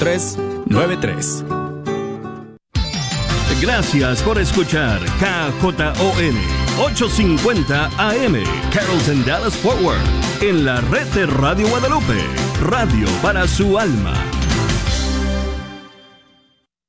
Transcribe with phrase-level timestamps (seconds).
[0.00, 1.44] 393.
[3.60, 6.34] Gracias por escuchar KJON
[6.82, 8.42] 850 AM
[8.72, 10.00] Carrollton Dallas Forward
[10.40, 12.18] en la red de Radio Guadalupe,
[12.62, 14.14] radio para su alma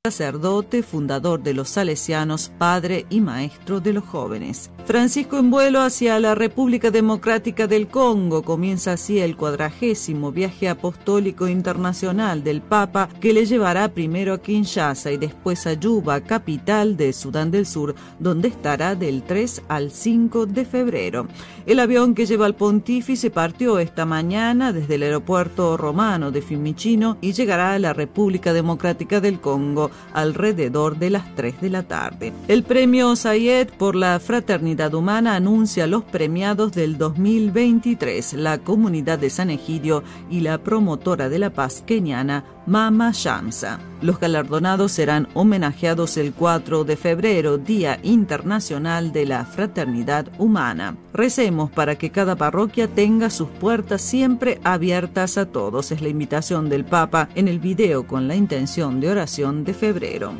[0.04, 4.71] sacerdote, fundador de los salesianos, padre y maestro de los jóvenes.
[4.92, 11.48] Francisco en vuelo hacia la República Democrática del Congo comienza así el cuadragésimo viaje apostólico
[11.48, 17.14] internacional del Papa que le llevará primero a Kinshasa y después a Yuba, capital de
[17.14, 21.28] Sudán del Sur, donde estará del 3 al 5 de febrero.
[21.65, 27.15] El avión que lleva al pontífice partió esta mañana desde el aeropuerto romano de Fiumicino
[27.21, 32.34] y llegará a la República Democrática del Congo alrededor de las 3 de la tarde.
[32.50, 39.30] El premio Sayed por la Fraternidad Humana anuncia los premiados del 2023, la comunidad de
[39.30, 43.80] San Egidio y la promotora de la paz keniana Mama Shamsa.
[44.02, 50.98] Los galardonados serán homenajeados el 4 de febrero, Día Internacional de la Fraternidad Humana.
[51.14, 55.92] Recemos para que cada parroquia tenga sus puertas siempre abiertas a todos.
[55.92, 60.34] Es la invitación del Papa en el video con la intención de oración de febrero.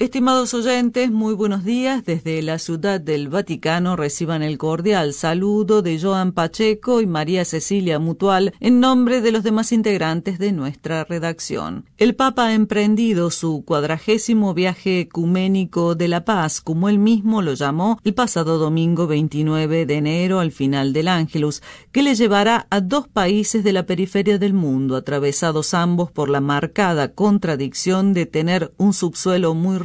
[0.00, 2.06] Estimados oyentes, muy buenos días.
[2.06, 7.98] Desde la Ciudad del Vaticano reciban el cordial saludo de Joan Pacheco y María Cecilia
[7.98, 11.84] Mutual en nombre de los demás integrantes de nuestra redacción.
[11.98, 17.52] El Papa ha emprendido su cuadragésimo viaje ecuménico de la paz, como él mismo lo
[17.52, 21.62] llamó, el pasado domingo 29 de enero al final del Ángelus,
[21.92, 26.40] que le llevará a dos países de la periferia del mundo, atravesados ambos por la
[26.40, 29.76] marcada contradicción de tener un subsuelo muy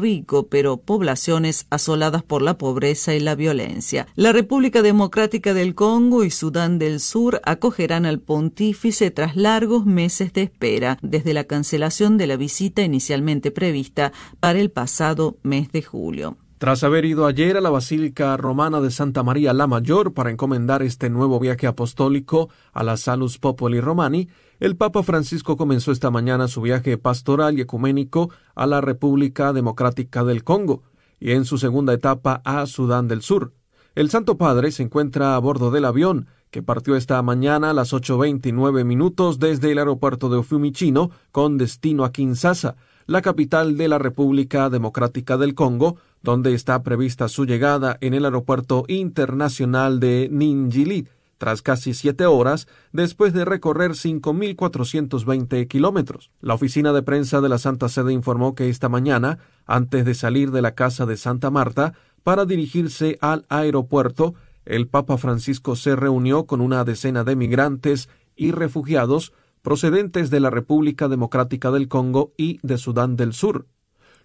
[0.50, 4.08] pero poblaciones asoladas por la pobreza y la violencia.
[4.16, 10.32] La República Democrática del Congo y Sudán del Sur acogerán al pontífice tras largos meses
[10.34, 15.82] de espera, desde la cancelación de la visita inicialmente prevista para el pasado mes de
[15.82, 16.38] julio.
[16.58, 20.84] Tras haber ido ayer a la Basílica Romana de Santa María la Mayor para encomendar
[20.84, 24.30] este nuevo viaje apostólico a la Salus Popoli Romani,
[24.60, 30.24] el Papa Francisco comenzó esta mañana su viaje pastoral y ecuménico a la República Democrática
[30.24, 30.84] del Congo
[31.20, 33.54] y en su segunda etapa a Sudán del Sur.
[33.96, 37.92] El Santo Padre se encuentra a bordo del avión que partió esta mañana a las
[37.94, 42.78] 8.29 minutos desde el aeropuerto de Fiumicino con destino a Kinshasa,
[43.08, 48.26] la capital de la República Democrática del Congo, donde está prevista su llegada en el
[48.26, 56.32] aeropuerto internacional de Ninjilit, tras casi siete horas después de recorrer 5.420 kilómetros.
[56.42, 60.52] La oficina de prensa de la Santa Sede informó que esta mañana, antes de salir
[60.52, 64.36] de la casa de Santa Marta para dirigirse al aeropuerto,
[64.66, 70.50] el Papa Francisco se reunió con una decena de migrantes y refugiados procedentes de la
[70.50, 73.68] República Democrática del Congo y de Sudán del Sur,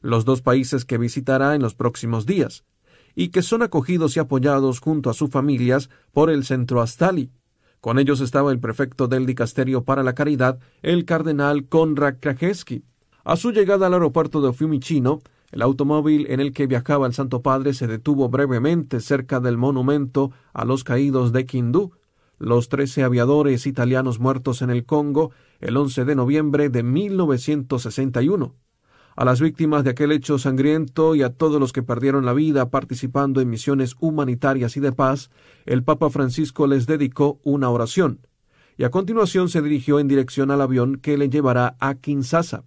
[0.01, 2.65] los dos países que visitará en los próximos días
[3.15, 7.31] y que son acogidos y apoyados junto a sus familias por el Centro Astali.
[7.81, 12.85] Con ellos estaba el prefecto del Dicasterio para la Caridad, el cardenal Konrad Krajewski.
[13.25, 17.43] A su llegada al aeropuerto de Fiumicino, el automóvil en el que viajaba el Santo
[17.43, 21.93] Padre se detuvo brevemente cerca del monumento a los caídos de Kindú,
[22.39, 28.55] los trece aviadores italianos muertos en el Congo el 11 de noviembre de 1961
[29.21, 32.71] a las víctimas de aquel hecho sangriento y a todos los que perdieron la vida
[32.71, 35.31] participando en misiones humanitarias y de paz,
[35.67, 38.27] el Papa Francisco les dedicó una oración,
[38.79, 42.65] y a continuación se dirigió en dirección al avión que le llevará a Kinshasa.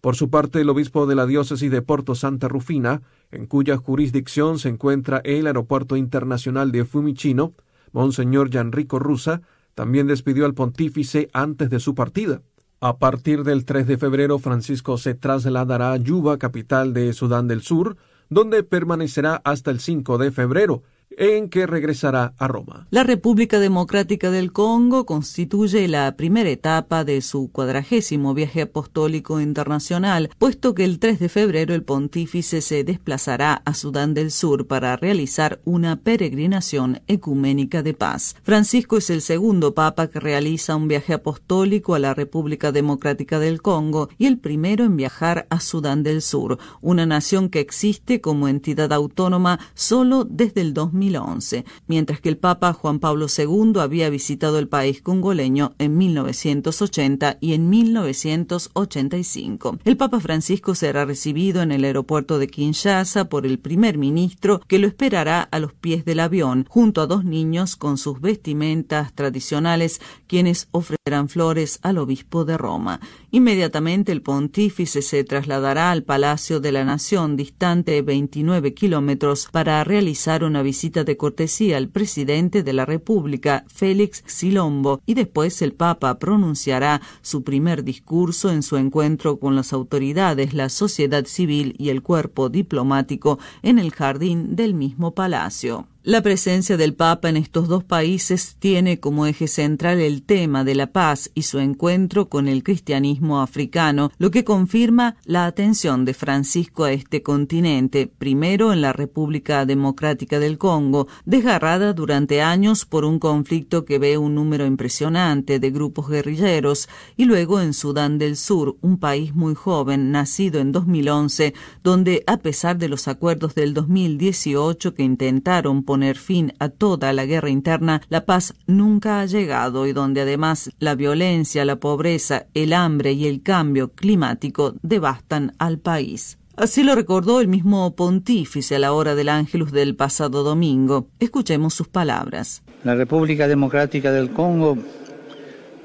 [0.00, 4.58] Por su parte, el obispo de la diócesis de Porto Santa Rufina, en cuya jurisdicción
[4.58, 7.54] se encuentra el aeropuerto internacional de Fumicino,
[7.92, 9.42] Monseñor Gianrico Rusa,
[9.76, 12.42] también despidió al pontífice antes de su partida.
[12.80, 17.62] A partir del 3 de febrero, Francisco se trasladará a Yuba, capital de Sudán del
[17.62, 17.96] Sur,
[18.28, 20.82] donde permanecerá hasta el 5 de febrero,
[21.16, 22.86] en que regresará a Roma.
[22.90, 30.30] La República Democrática del Congo constituye la primera etapa de su cuadragésimo viaje apostólico internacional,
[30.38, 34.96] puesto que el 3 de febrero el pontífice se desplazará a Sudán del Sur para
[34.96, 38.36] realizar una peregrinación ecuménica de paz.
[38.42, 43.62] Francisco es el segundo papa que realiza un viaje apostólico a la República Democrática del
[43.62, 48.48] Congo y el primero en viajar a Sudán del Sur, una nación que existe como
[48.48, 54.10] entidad autónoma solo desde el 2000 2011, mientras que el Papa Juan Pablo II había
[54.10, 59.78] visitado el país congoleño en 1980 y en 1985.
[59.84, 64.78] El Papa Francisco será recibido en el aeropuerto de Kinshasa por el primer ministro que
[64.78, 70.00] lo esperará a los pies del avión, junto a dos niños con sus vestimentas tradicionales,
[70.26, 73.00] quienes ofrecerán flores al obispo de Roma.
[73.30, 80.44] Inmediatamente el pontífice se trasladará al Palacio de la Nación, distante 29 kilómetros, para realizar
[80.44, 86.18] una visita de cortesía al presidente de la República, Félix Silombo, y después el Papa
[86.18, 92.02] pronunciará su primer discurso en su encuentro con las autoridades, la sociedad civil y el
[92.02, 95.86] cuerpo diplomático en el jardín del mismo palacio.
[96.08, 100.76] La presencia del Papa en estos dos países tiene como eje central el tema de
[100.76, 106.14] la paz y su encuentro con el cristianismo africano, lo que confirma la atención de
[106.14, 113.04] Francisco a este continente, primero en la República Democrática del Congo, desgarrada durante años por
[113.04, 118.36] un conflicto que ve un número impresionante de grupos guerrilleros, y luego en Sudán del
[118.36, 123.74] Sur, un país muy joven, nacido en 2011, donde a pesar de los acuerdos del
[123.74, 129.86] 2018 que intentaron poner fin a toda la guerra interna, la paz nunca ha llegado
[129.86, 135.78] y donde además la violencia, la pobreza, el hambre y el cambio climático devastan al
[135.78, 136.38] país.
[136.56, 141.08] Así lo recordó el mismo pontífice a la hora del Ángelus del pasado domingo.
[141.20, 142.62] Escuchemos sus palabras.
[142.82, 144.78] La República Democrática del Congo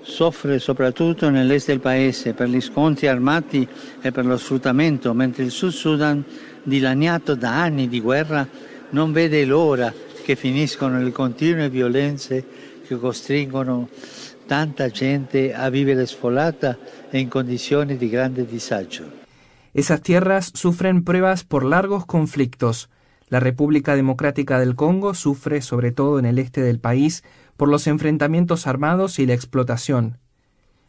[0.02, 3.68] soffre soprattutto nell'est del paese per gli scontri armati
[4.02, 6.24] e per lo sfruttamento, mentre il Sud Sudan,
[6.64, 8.48] dilaniato da anni di guerra,
[8.92, 9.94] non vede l'ora
[10.24, 12.46] che finiscono le continue violenze
[12.86, 13.90] che costringono
[14.46, 16.78] tanta gente a vivere sfolata
[17.10, 19.20] e in condizioni di grande disagio.
[19.74, 22.90] Esas tierras sufren pruebas por largos conflictos.
[23.30, 27.24] La República Democrática del Congo sufre, sobre todo en el este del país,
[27.56, 30.18] por los enfrentamientos armados y la explotación,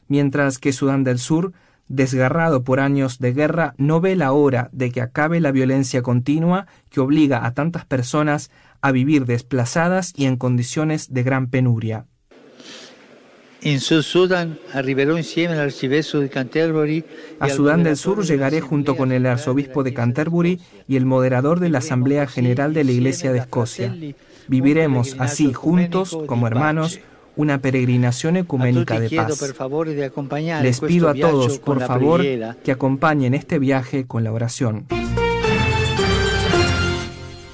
[0.08, 1.52] mientras que Sudán del Sur
[1.92, 6.66] desgarrado por años de guerra, no ve la hora de que acabe la violencia continua
[6.90, 8.50] que obliga a tantas personas
[8.80, 12.06] a vivir desplazadas y en condiciones de gran penuria.
[13.60, 14.58] En Sudán
[17.38, 21.68] A Sudán del Sur llegaré junto con el arzobispo de Canterbury y el moderador de
[21.68, 23.94] la Asamblea General de la Iglesia de Escocia.
[24.48, 26.98] Viviremos así juntos como hermanos
[27.36, 29.54] una peregrinación ecuménica de paz.
[30.62, 32.22] Les pido a todos, por favor,
[32.62, 34.86] que acompañen este viaje con la oración.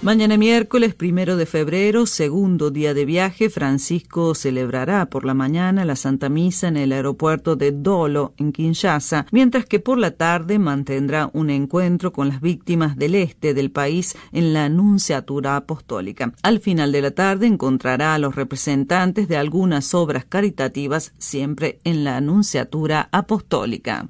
[0.00, 5.96] Mañana miércoles primero de febrero, segundo día de viaje, Francisco celebrará por la mañana la
[5.96, 11.30] Santa Misa en el aeropuerto de Dolo, en Kinshasa, mientras que por la tarde mantendrá
[11.32, 16.32] un encuentro con las víctimas del este del país en la Anunciatura Apostólica.
[16.44, 22.04] Al final de la tarde encontrará a los representantes de algunas obras caritativas, siempre en
[22.04, 24.06] la Anunciatura Apostólica.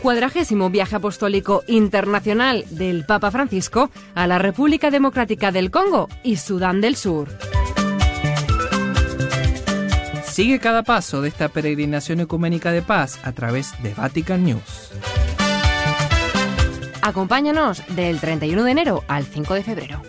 [0.00, 6.80] Cuadragésimo viaje apostólico internacional del Papa Francisco a la República Democrática del Congo y Sudán
[6.80, 7.28] del Sur.
[10.24, 14.90] Sigue cada paso de esta peregrinación ecuménica de paz a través de Vatican News.
[17.02, 20.02] Acompáñanos del 31 de enero al 5 de febrero.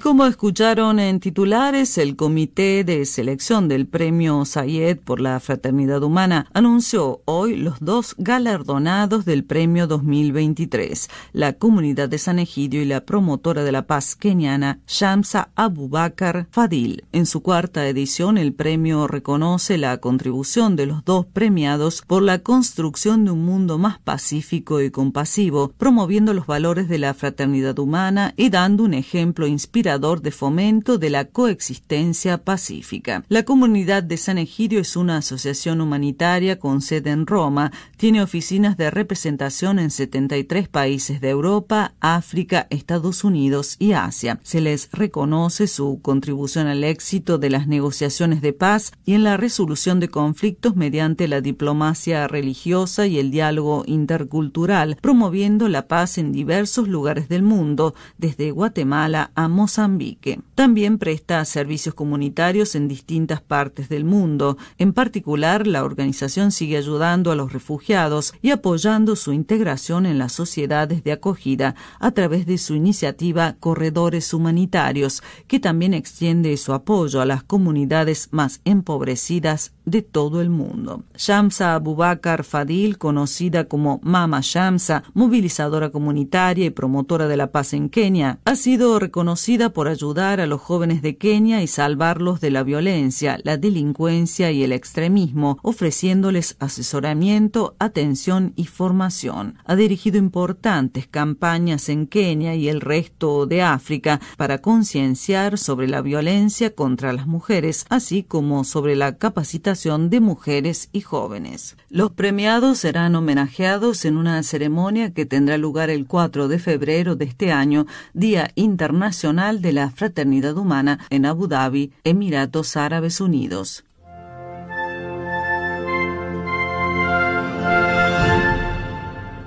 [0.00, 6.46] Como escucharon en titulares, el Comité de Selección del Premio Sayed por la Fraternidad Humana
[6.54, 13.04] anunció hoy los dos galardonados del Premio 2023, la Comunidad de San Egidio y la
[13.04, 17.04] promotora de la paz keniana Shamsa Abubakar Fadil.
[17.12, 22.38] En su cuarta edición, el premio reconoce la contribución de los dos premiados por la
[22.38, 28.32] construcción de un mundo más pacífico y compasivo, promoviendo los valores de la fraternidad humana
[28.36, 33.24] y dando un ejemplo inspirador de fomento de la coexistencia pacífica.
[33.28, 38.76] La comunidad de San Egidio es una asociación humanitaria con sede en Roma, tiene oficinas
[38.76, 44.38] de representación en 73 países de Europa, África, Estados Unidos y Asia.
[44.44, 49.36] Se les reconoce su contribución al éxito de las negociaciones de paz y en la
[49.36, 56.30] resolución de conflictos mediante la diplomacia religiosa y el diálogo intercultural, promoviendo la paz en
[56.30, 60.40] diversos lugares del mundo, desde Guatemala a Mozambique Mozambique.
[60.56, 64.58] También presta servicios comunitarios en distintas partes del mundo.
[64.78, 70.32] En particular, la organización sigue ayudando a los refugiados y apoyando su integración en las
[70.32, 77.20] sociedades de acogida a través de su iniciativa Corredores Humanitarios, que también extiende su apoyo
[77.20, 81.04] a las comunidades más empobrecidas de todo el mundo.
[81.16, 87.88] Shamsa Abubakar Fadil, conocida como Mama Shamsa, movilizadora comunitaria y promotora de la paz en
[87.88, 92.62] Kenia, ha sido reconocida por ayudar a los jóvenes de Kenia y salvarlos de la
[92.62, 99.58] violencia, la delincuencia y el extremismo, ofreciéndoles asesoramiento, atención y formación.
[99.66, 106.00] Ha dirigido importantes campañas en Kenia y el resto de África para concienciar sobre la
[106.00, 111.76] violencia contra las mujeres, así como sobre la capacitación de mujeres y jóvenes.
[111.90, 117.26] Los premiados serán homenajeados en una ceremonia que tendrá lugar el 4 de febrero de
[117.26, 123.84] este año, Día Internacional de la Fraternidad Humana, en Abu Dhabi, Emiratos Árabes Unidos.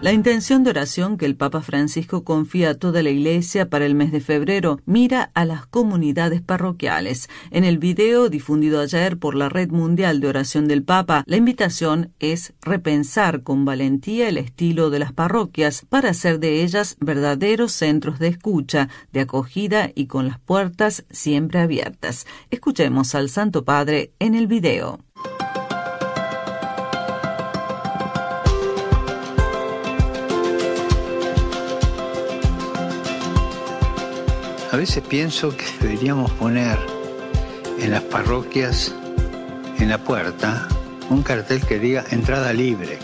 [0.03, 3.95] La intención de oración que el Papa Francisco confía a toda la Iglesia para el
[3.95, 7.29] mes de febrero mira a las comunidades parroquiales.
[7.51, 12.11] En el video difundido ayer por la Red Mundial de Oración del Papa, la invitación
[12.19, 18.19] es repensar con valentía el estilo de las parroquias para hacer de ellas verdaderos centros
[18.19, 22.27] de escucha, de acogida y con las puertas siempre abiertas.
[22.51, 24.99] Escuchemos al Santo Padre en el video.
[34.73, 36.79] A veces pienso que deberíamos poner
[37.79, 38.91] en las parroquias,
[39.77, 40.67] en la puerta,
[41.11, 42.97] un cartel que diga entrada libre.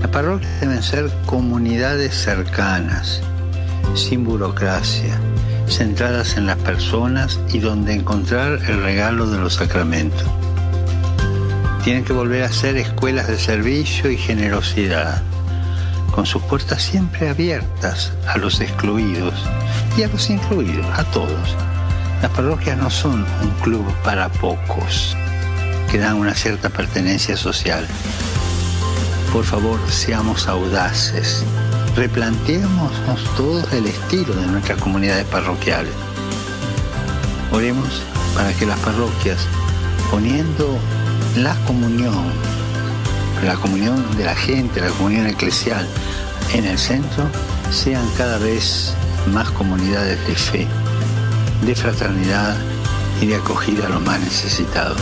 [0.00, 3.22] Las parroquias deben ser comunidades cercanas,
[3.96, 5.18] sin burocracia,
[5.66, 10.28] centradas en las personas y donde encontrar el regalo de los sacramentos.
[11.82, 15.24] Tienen que volver a ser escuelas de servicio y generosidad
[16.10, 19.34] con sus puertas siempre abiertas a los excluidos
[19.96, 21.56] y a los incluidos, a todos.
[22.22, 25.16] Las parroquias no son un club para pocos
[25.90, 27.86] que dan una cierta pertenencia social.
[29.32, 31.44] Por favor, seamos audaces.
[31.94, 35.92] Replanteémonos todos el estilo de nuestras comunidades parroquiales.
[37.52, 38.02] Oremos
[38.34, 39.46] para que las parroquias,
[40.10, 40.78] poniendo
[41.36, 42.32] la comunión
[43.44, 45.86] la comunión de la gente, la comunión eclesial
[46.54, 47.24] en el centro,
[47.70, 48.94] sean cada vez
[49.32, 50.66] más comunidades de fe,
[51.64, 52.56] de fraternidad
[53.20, 55.00] y de acogida a los más necesitados.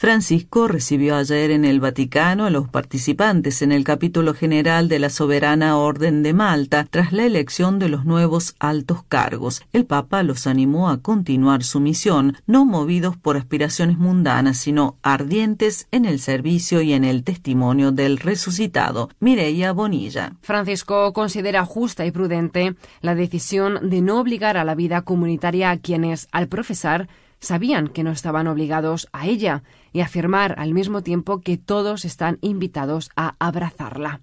[0.00, 5.10] Francisco recibió ayer en el Vaticano a los participantes en el capítulo general de la
[5.10, 9.60] Soberana Orden de Malta tras la elección de los nuevos altos cargos.
[9.74, 15.86] El Papa los animó a continuar su misión, no movidos por aspiraciones mundanas, sino ardientes
[15.90, 19.10] en el servicio y en el testimonio del resucitado.
[19.20, 20.32] Mireia Bonilla.
[20.40, 25.76] Francisco considera justa y prudente la decisión de no obligar a la vida comunitaria a
[25.76, 27.06] quienes, al profesar,
[27.40, 32.38] sabían que no estaban obligados a ella y afirmar al mismo tiempo que todos están
[32.40, 34.20] invitados a abrazarla.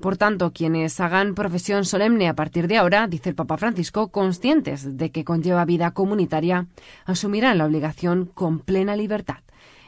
[0.00, 4.96] Por tanto, quienes hagan profesión solemne a partir de ahora, dice el Papa Francisco, conscientes
[4.96, 6.68] de que conlleva vida comunitaria,
[7.04, 9.40] asumirán la obligación con plena libertad.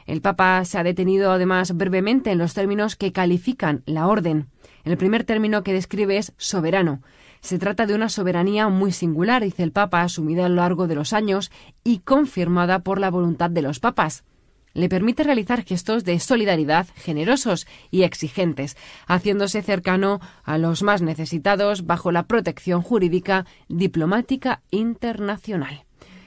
[0.05, 4.47] El Papa se ha detenido además brevemente en los términos que califican la orden.
[4.83, 7.01] El primer término que describe es soberano,
[7.43, 10.95] se trata de una soberanía muy singular, dice el Papa, asumida a lo largo de
[10.95, 11.51] los años
[11.83, 14.23] y confirmada por la voluntad de los papas
[14.73, 18.75] le permite realizar gestos de solidaridad generosos y exigentes,
[19.07, 25.85] haciéndose cercano a los más necesitados bajo la protección jurídica diplomática internacional.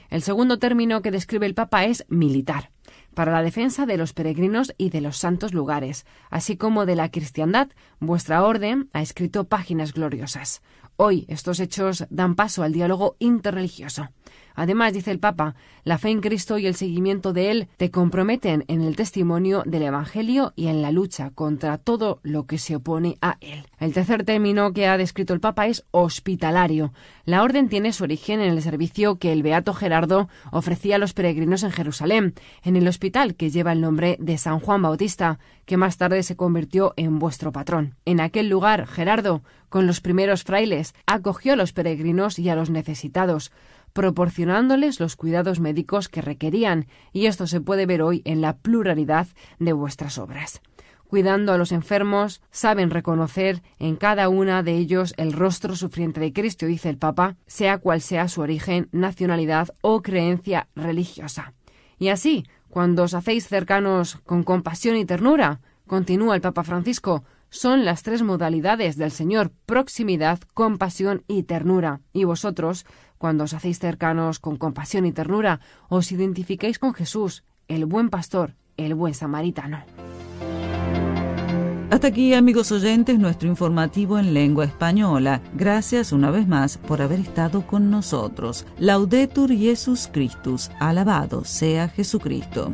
[0.09, 2.71] El segundo término que describe el Papa es militar,
[3.13, 7.11] para la defensa de los peregrinos y de los santos lugares, así como de la
[7.11, 7.67] cristiandad.
[7.99, 10.61] Vuestra orden ha escrito páginas gloriosas.
[10.99, 14.09] Hoy estos hechos dan paso al diálogo interreligioso.
[14.55, 18.65] Además, dice el Papa, la fe en Cristo y el seguimiento de Él te comprometen
[18.67, 23.19] en el testimonio del Evangelio y en la lucha contra todo lo que se opone
[23.21, 23.67] a Él.
[23.79, 26.91] El tercer término que ha descrito el Papa es hospitalario.
[27.25, 31.13] La orden tiene su origen en el servicio que el Beato Gerardo ofrecía a los
[31.13, 35.77] peregrinos en Jerusalén, en el hospital que lleva el nombre de San Juan Bautista, que
[35.77, 37.95] más tarde se convirtió en vuestro patrón.
[38.05, 42.69] En aquel lugar, Gerardo, con los primeros frailes, acogió a los peregrinos y a los
[42.69, 43.51] necesitados,
[43.93, 49.27] proporcionándoles los cuidados médicos que requerían, y esto se puede ver hoy en la pluralidad
[49.59, 50.61] de vuestras obras.
[51.07, 56.33] cuidando a los enfermos, saben reconocer en cada una de ellos el rostro sufriente de
[56.33, 61.53] Cristo, dice el Papa, sea cual sea su origen, nacionalidad o creencia religiosa.
[61.97, 67.85] Y así, cuando os hacéis cercanos con compasión y ternura, continúa el Papa Francisco, son
[67.85, 72.01] las tres modalidades del Señor, proximidad, compasión y ternura.
[72.13, 72.85] Y vosotros,
[73.17, 78.55] cuando os hacéis cercanos con compasión y ternura, os identificáis con Jesús, el buen pastor,
[78.77, 79.83] el buen samaritano.
[81.89, 85.41] Hasta aquí, amigos oyentes, nuestro informativo en lengua española.
[85.53, 88.65] Gracias una vez más por haber estado con nosotros.
[88.77, 92.71] Laudetur Jesus Christus, alabado sea Jesucristo.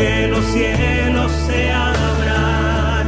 [0.00, 3.06] que los cielos se abran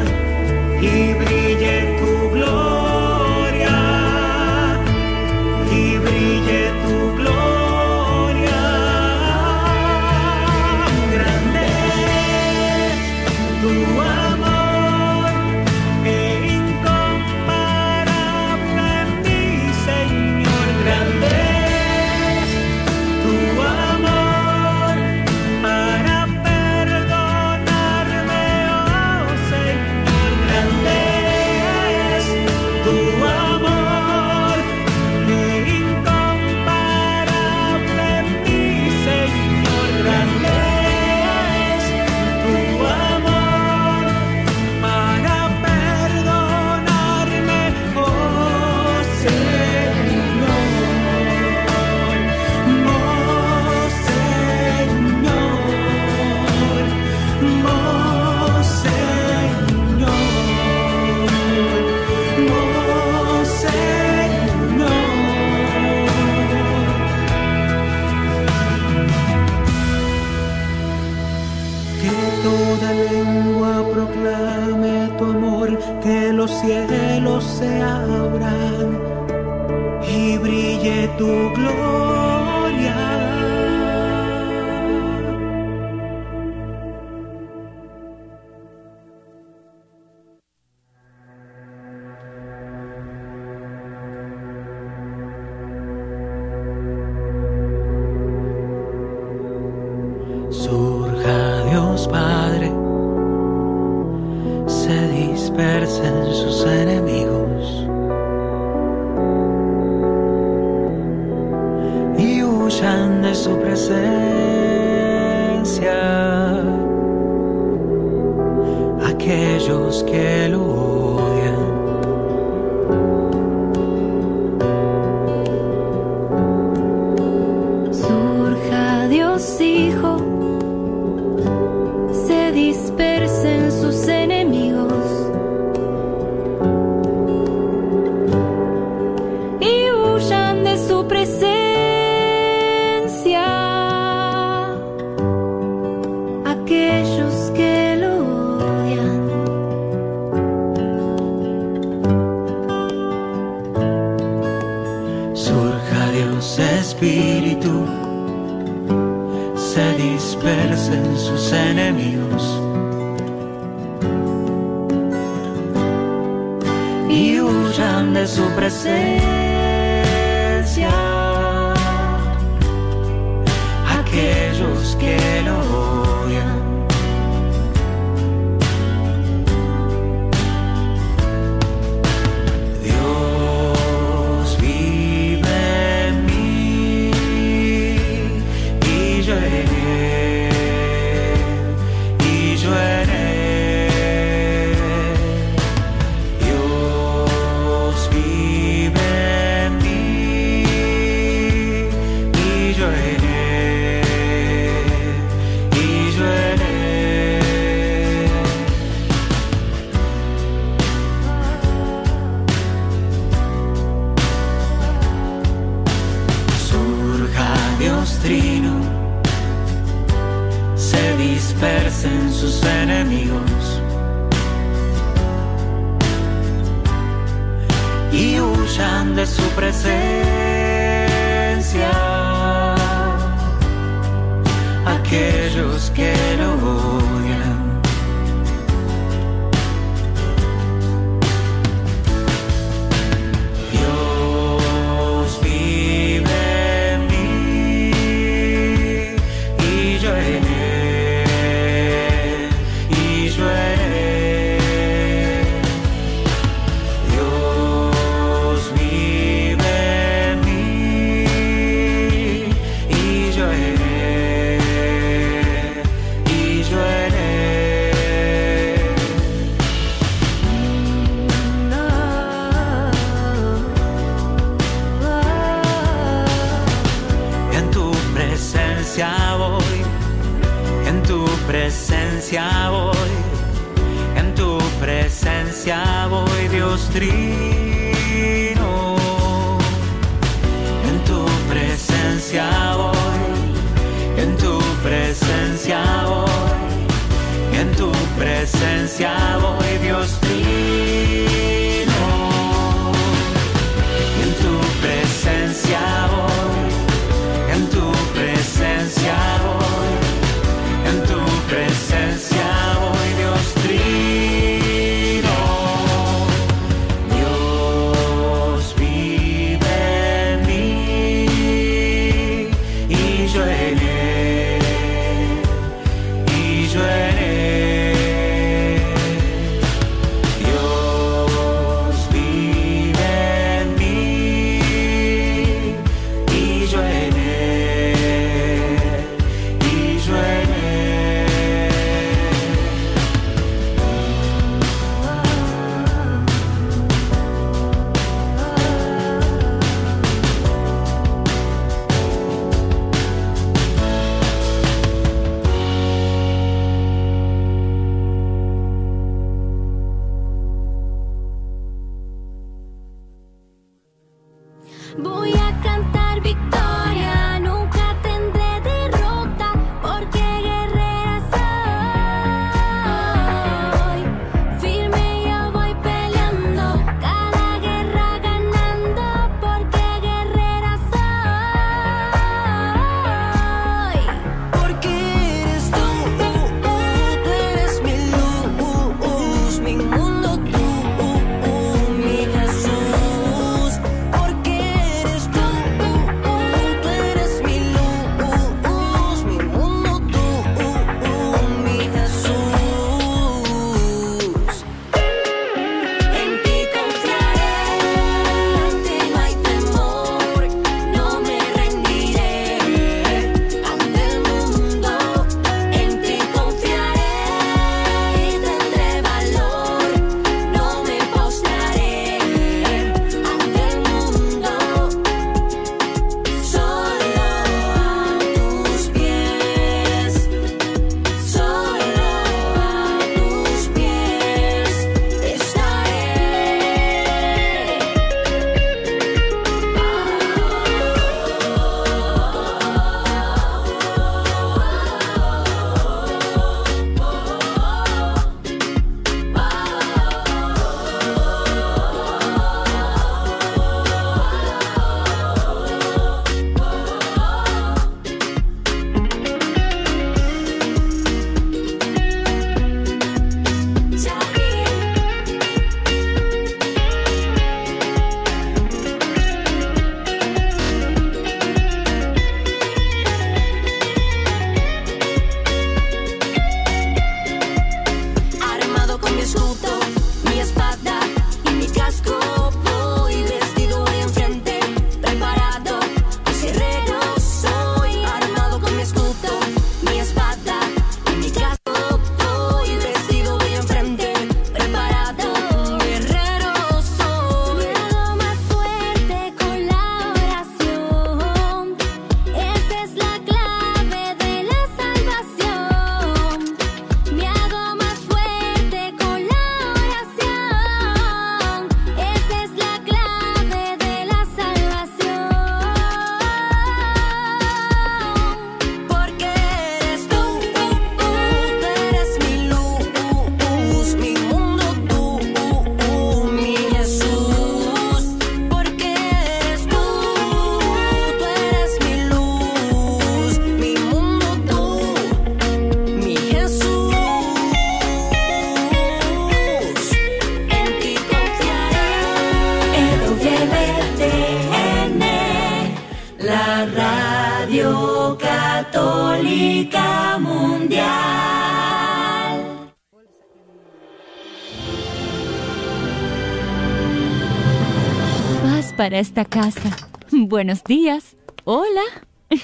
[558.83, 559.77] para esta casa.
[560.11, 561.17] Buenos días.
[561.45, 561.85] Hola.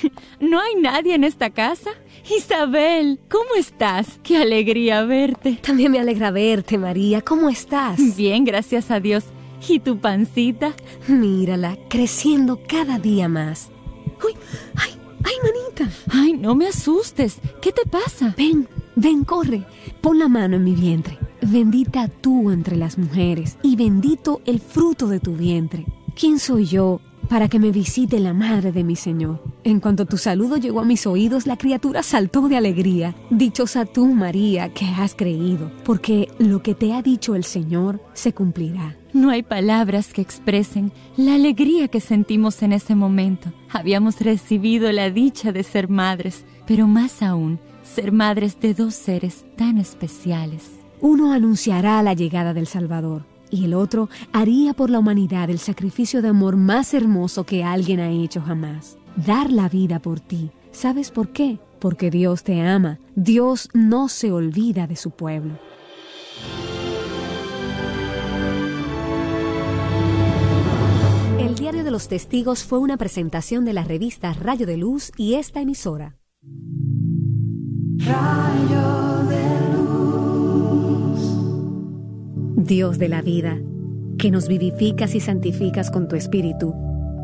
[0.40, 1.90] ¿No hay nadie en esta casa?
[2.30, 4.20] Isabel, ¿cómo estás?
[4.22, 5.58] Qué alegría verte.
[5.60, 7.22] También me alegra verte, María.
[7.22, 8.16] ¿Cómo estás?
[8.16, 9.24] Bien, gracias a Dios.
[9.68, 10.74] ¿Y tu pancita?
[11.08, 13.70] Mírala, creciendo cada día más.
[14.24, 14.34] ¡Uy!
[14.76, 14.92] ¡Ay!
[15.24, 15.90] ¡Ay, manita!
[16.12, 17.40] Ay, no me asustes.
[17.60, 18.32] ¿Qué te pasa?
[18.38, 19.64] Ven, ven, corre.
[20.00, 21.18] Pon la mano en mi vientre.
[21.42, 25.84] Bendita tú entre las mujeres y bendito el fruto de tu vientre.
[26.18, 29.40] ¿Quién soy yo para que me visite la madre de mi Señor.
[29.62, 33.14] En cuanto tu saludo llegó a mis oídos, la criatura saltó de alegría.
[33.30, 38.32] Dichosa tú, María, que has creído, porque lo que te ha dicho el Señor se
[38.32, 38.96] cumplirá.
[39.12, 43.52] No hay palabras que expresen la alegría que sentimos en ese momento.
[43.70, 49.44] Habíamos recibido la dicha de ser madres, pero más aún, ser madres de dos seres
[49.56, 50.68] tan especiales.
[51.00, 56.22] Uno anunciará la llegada del Salvador y el otro haría por la humanidad el sacrificio
[56.22, 58.98] de amor más hermoso que alguien ha hecho jamás.
[59.16, 60.50] Dar la vida por ti.
[60.70, 61.58] ¿Sabes por qué?
[61.80, 62.98] Porque Dios te ama.
[63.14, 65.58] Dios no se olvida de su pueblo.
[71.38, 75.34] El Diario de los Testigos fue una presentación de la revista Rayo de Luz y
[75.34, 76.16] esta emisora.
[77.98, 79.47] Rayo de
[82.58, 83.60] Dios de la vida,
[84.18, 86.74] que nos vivificas y santificas con tu Espíritu,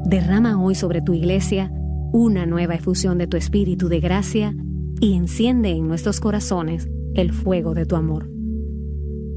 [0.04, 1.72] derrama hoy sobre tu iglesia
[2.12, 4.54] una nueva efusión de tu Espíritu de gracia
[5.00, 8.30] y enciende en nuestros corazones el fuego de tu amor.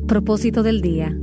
[0.07, 1.17] Propósito del día.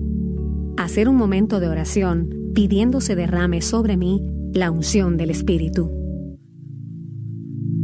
[0.77, 5.93] Hacer un momento de oración pidiendo se derrame sobre mí la unción del Espíritu.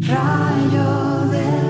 [0.00, 1.69] Rayo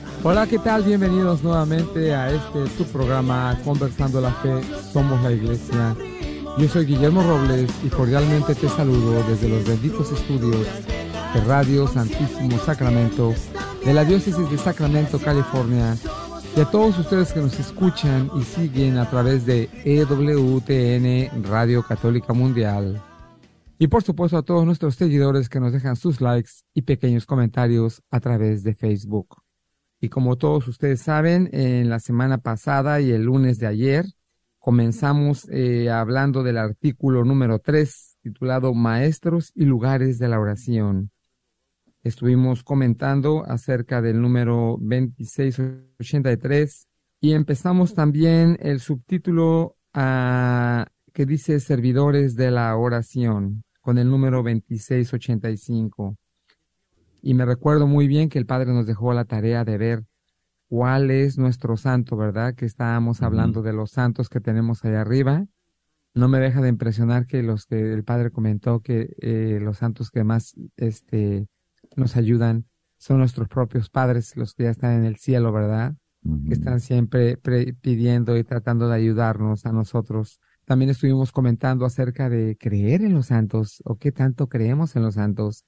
[0.23, 0.83] Hola, ¿qué tal?
[0.83, 4.61] Bienvenidos nuevamente a este tu programa Conversando la Fe,
[4.93, 5.95] Somos la Iglesia.
[6.59, 10.67] Yo soy Guillermo Robles y cordialmente te saludo desde los benditos estudios
[11.33, 13.33] de Radio Santísimo Sacramento
[13.83, 15.97] de la Diócesis de Sacramento, California.
[16.55, 22.31] Y a todos ustedes que nos escuchan y siguen a través de EWTN Radio Católica
[22.31, 23.01] Mundial.
[23.79, 28.03] Y por supuesto a todos nuestros seguidores que nos dejan sus likes y pequeños comentarios
[28.11, 29.40] a través de Facebook.
[30.03, 34.05] Y como todos ustedes saben, en la semana pasada y el lunes de ayer
[34.57, 41.11] comenzamos eh, hablando del artículo número 3 titulado Maestros y lugares de la oración.
[42.03, 46.87] Estuvimos comentando acerca del número 2683
[47.19, 54.37] y empezamos también el subtítulo ah, que dice Servidores de la oración con el número
[54.37, 56.17] 2685.
[57.21, 60.05] Y me recuerdo muy bien que el Padre nos dejó la tarea de ver
[60.67, 62.55] cuál es nuestro santo, ¿verdad?
[62.55, 65.45] Que estábamos hablando de los santos que tenemos allá arriba.
[66.13, 70.09] No me deja de impresionar que los que el Padre comentó que eh, los santos
[70.09, 71.47] que más este,
[71.95, 72.65] nos ayudan
[72.97, 75.95] son nuestros propios padres, los que ya están en el cielo, ¿verdad?
[76.47, 77.35] Que están siempre
[77.81, 80.39] pidiendo y tratando de ayudarnos a nosotros.
[80.65, 85.15] También estuvimos comentando acerca de creer en los santos o qué tanto creemos en los
[85.15, 85.65] santos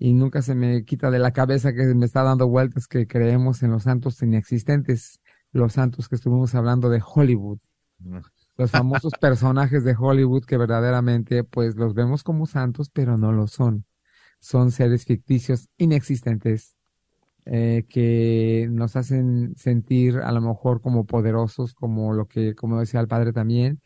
[0.00, 3.62] y nunca se me quita de la cabeza que me está dando vueltas que creemos
[3.62, 5.20] en los santos inexistentes,
[5.52, 7.58] los santos que estuvimos hablando de Hollywood,
[8.56, 13.46] los famosos personajes de Hollywood que verdaderamente pues los vemos como santos pero no lo
[13.46, 13.84] son,
[14.40, 16.76] son seres ficticios inexistentes
[17.44, 23.00] eh, que nos hacen sentir a lo mejor como poderosos, como lo que, como decía
[23.00, 23.82] el padre también,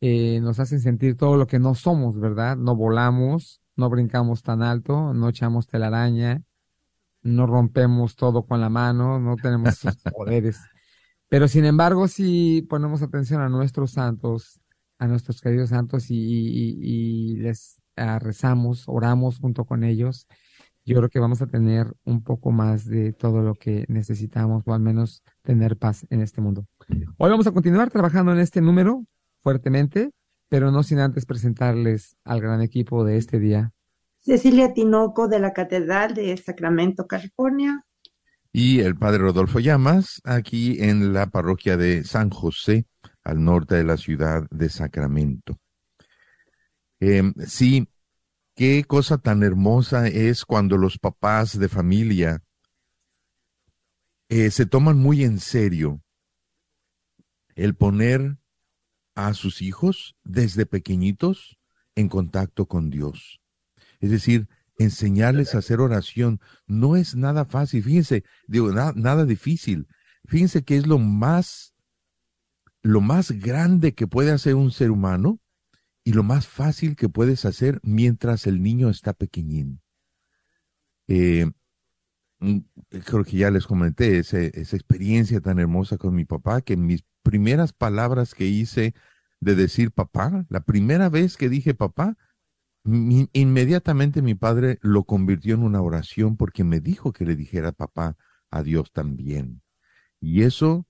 [0.00, 2.56] eh, nos hacen sentir todo lo que no somos, ¿verdad?
[2.56, 6.42] No volamos, no brincamos tan alto, no echamos telaraña,
[7.22, 10.58] no rompemos todo con la mano, no tenemos esos poderes.
[11.28, 14.60] Pero sin embargo, si ponemos atención a nuestros santos,
[14.98, 20.26] a nuestros queridos santos y, y- y les ah, rezamos, oramos junto con ellos,
[20.84, 24.72] yo creo que vamos a tener un poco más de todo lo que necesitamos, o
[24.72, 26.66] al menos tener paz en este mundo.
[27.18, 29.04] Hoy vamos a continuar trabajando en este número
[29.40, 30.12] fuertemente,
[30.48, 33.72] pero no sin antes presentarles al gran equipo de este día.
[34.18, 37.84] Cecilia Tinoco de la Catedral de Sacramento, California.
[38.52, 42.86] Y el padre Rodolfo Llamas, aquí en la parroquia de San José,
[43.22, 45.58] al norte de la ciudad de Sacramento.
[46.98, 47.88] Em, sí,
[48.54, 52.42] qué cosa tan hermosa es cuando los papás de familia
[54.28, 56.00] eh, se toman muy en serio
[57.54, 58.38] el poner
[59.16, 61.58] a sus hijos desde pequeñitos
[61.96, 63.40] en contacto con Dios.
[63.98, 64.48] Es decir,
[64.78, 67.82] enseñarles a hacer oración no es nada fácil.
[67.82, 69.88] Fíjense, digo, na- nada difícil.
[70.26, 71.74] Fíjense que es lo más,
[72.82, 75.40] lo más grande que puede hacer un ser humano
[76.04, 79.80] y lo más fácil que puedes hacer mientras el niño está pequeñín.
[81.08, 81.50] Eh,
[82.38, 87.72] creo que ya les comenté esa experiencia tan hermosa con mi papá, que mis primeras
[87.72, 88.94] palabras que hice
[89.40, 92.16] de decir papá, la primera vez que dije papá,
[92.84, 98.16] inmediatamente mi padre lo convirtió en una oración porque me dijo que le dijera papá
[98.50, 99.62] a Dios también.
[100.20, 100.86] Y eso,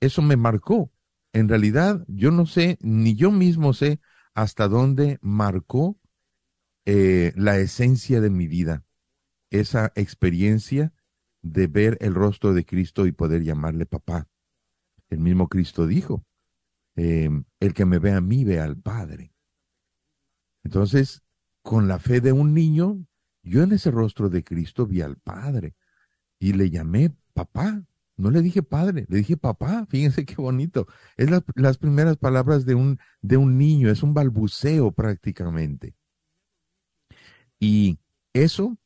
[0.00, 0.92] eso me marcó.
[1.32, 4.00] En realidad, yo no sé, ni yo mismo sé
[4.34, 5.98] hasta dónde marcó
[6.86, 8.84] eh, la esencia de mi vida,
[9.60, 10.92] esa experiencia
[11.42, 14.28] de ver el rostro de Cristo y poder llamarle papá.
[15.10, 16.24] El mismo Cristo dijo,
[16.96, 17.30] eh,
[17.60, 19.32] el que me ve a mí ve al Padre.
[20.62, 21.22] Entonces,
[21.62, 23.04] con la fe de un niño,
[23.42, 25.74] yo en ese rostro de Cristo vi al Padre
[26.40, 27.84] y le llamé papá.
[28.16, 29.86] No le dije padre, le dije papá.
[29.90, 30.86] Fíjense qué bonito.
[31.16, 35.94] Es la- las primeras palabras de un, de un niño, es un balbuceo prácticamente.
[37.60, 37.98] Y
[38.32, 38.76] eso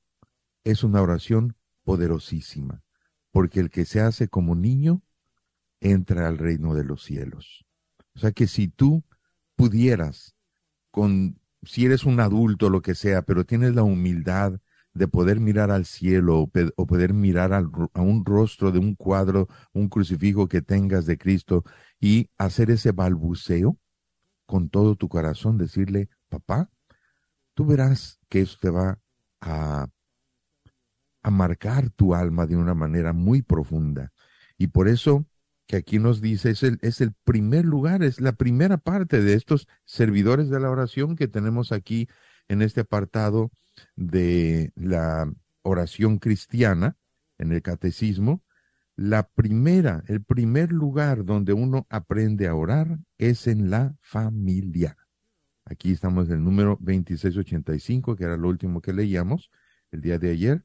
[0.71, 2.83] es una oración poderosísima,
[3.31, 5.03] porque el que se hace como niño
[5.81, 7.65] entra al reino de los cielos.
[8.15, 9.03] O sea que si tú
[9.57, 10.35] pudieras,
[10.91, 14.61] con, si eres un adulto, lo que sea, pero tienes la humildad
[14.93, 18.95] de poder mirar al cielo o, o poder mirar al a un rostro de un
[18.95, 21.65] cuadro, un crucifijo que tengas de Cristo
[22.01, 23.79] y hacer ese balbuceo
[24.45, 26.71] con todo tu corazón, decirle, papá,
[27.55, 28.99] tú verás que eso te va
[29.41, 29.89] a,
[31.29, 34.13] a marcar tu alma de una manera muy profunda.
[34.57, 35.27] Y por eso
[35.67, 39.35] que aquí nos dice, es el, es el primer lugar, es la primera parte de
[39.35, 42.09] estos servidores de la oración que tenemos aquí
[42.49, 43.53] en este apartado
[43.95, 46.97] de la oración cristiana,
[47.37, 48.43] en el catecismo.
[48.97, 54.97] La primera, el primer lugar donde uno aprende a orar es en la familia.
[55.67, 59.51] Aquí estamos en el número 2685, que era lo último que leíamos
[59.91, 60.65] el día de ayer.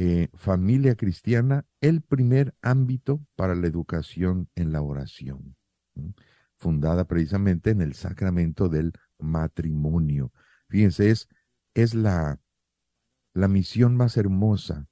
[0.00, 5.56] Eh, familia cristiana, el primer ámbito para la educación en la oración,
[6.54, 10.32] fundada precisamente en el sacramento del matrimonio.
[10.68, 11.28] Fíjense, es,
[11.74, 12.38] es la,
[13.34, 14.86] la misión más hermosa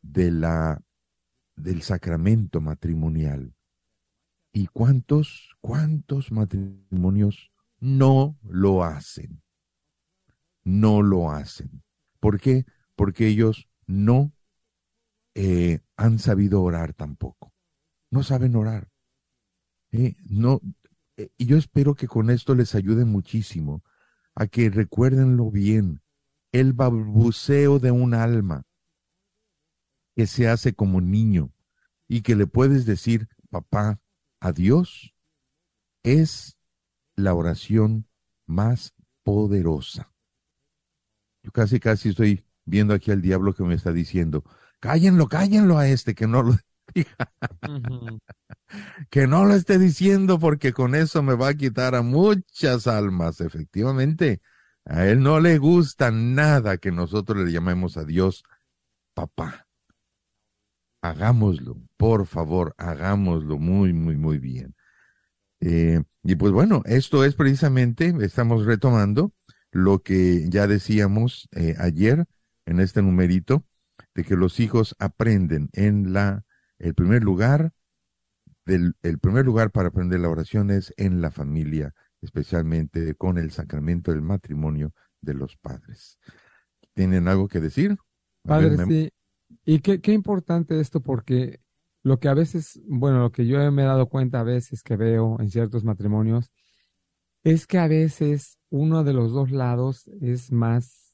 [0.00, 0.82] de la,
[1.54, 3.54] del sacramento matrimonial.
[4.52, 9.40] ¿Y cuántos, cuántos matrimonios no lo hacen?
[10.64, 11.84] No lo hacen.
[12.18, 12.66] ¿Por qué?
[12.96, 14.32] Porque ellos no
[15.34, 17.52] eh, han sabido orar tampoco.
[18.10, 18.90] No saben orar.
[20.24, 20.60] No,
[21.18, 23.84] eh, y yo espero que con esto les ayude muchísimo
[24.34, 26.00] a que recuérdenlo bien.
[26.52, 28.64] El balbuceo de un alma
[30.16, 31.52] que se hace como niño
[32.08, 34.00] y que le puedes decir, papá,
[34.40, 35.14] a Dios,
[36.02, 36.58] es
[37.14, 38.08] la oración
[38.46, 40.12] más poderosa.
[41.42, 44.44] Yo casi, casi estoy viendo aquí al diablo que me está diciendo,
[44.80, 46.56] cállenlo, cállenlo a este, que no lo
[46.94, 47.16] diga.
[49.10, 53.40] que no lo esté diciendo porque con eso me va a quitar a muchas almas.
[53.40, 54.40] Efectivamente,
[54.84, 58.44] a él no le gusta nada que nosotros le llamemos a Dios
[59.14, 59.66] papá.
[61.02, 64.74] Hagámoslo, por favor, hagámoslo muy, muy, muy bien.
[65.60, 69.32] Eh, y pues bueno, esto es precisamente, estamos retomando
[69.70, 72.26] lo que ya decíamos eh, ayer
[72.66, 73.64] en este numerito,
[74.14, 76.44] de que los hijos aprenden en la,
[76.78, 77.72] el primer lugar,
[78.64, 83.50] del, el primer lugar para aprender la oración es en la familia, especialmente con el
[83.50, 86.18] sacramento del matrimonio de los padres.
[86.94, 87.96] ¿Tienen algo que decir?
[88.46, 88.90] A ver, Padre, Memo.
[88.90, 89.10] sí.
[89.64, 91.60] Y qué, qué importante esto porque
[92.02, 94.96] lo que a veces, bueno, lo que yo me he dado cuenta a veces que
[94.96, 96.50] veo en ciertos matrimonios
[97.44, 101.11] Es que a veces uno de los dos lados es más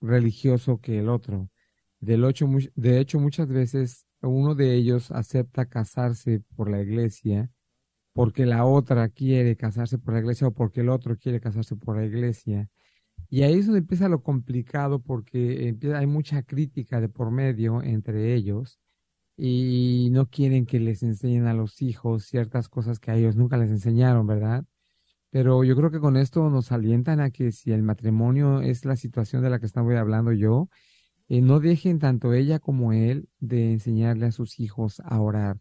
[0.00, 1.48] religioso que el otro.
[2.00, 2.16] De
[3.00, 7.50] hecho, muchas veces uno de ellos acepta casarse por la iglesia
[8.12, 11.96] porque la otra quiere casarse por la iglesia o porque el otro quiere casarse por
[11.96, 12.68] la iglesia.
[13.28, 18.34] Y ahí es donde empieza lo complicado porque hay mucha crítica de por medio entre
[18.34, 18.80] ellos
[19.36, 23.56] y no quieren que les enseñen a los hijos ciertas cosas que a ellos nunca
[23.56, 24.64] les enseñaron, ¿verdad?
[25.30, 28.96] Pero yo creo que con esto nos alientan a que si el matrimonio es la
[28.96, 30.68] situación de la que estamos hablando yo,
[31.28, 35.60] eh, no dejen tanto ella como él de enseñarle a sus hijos a orar,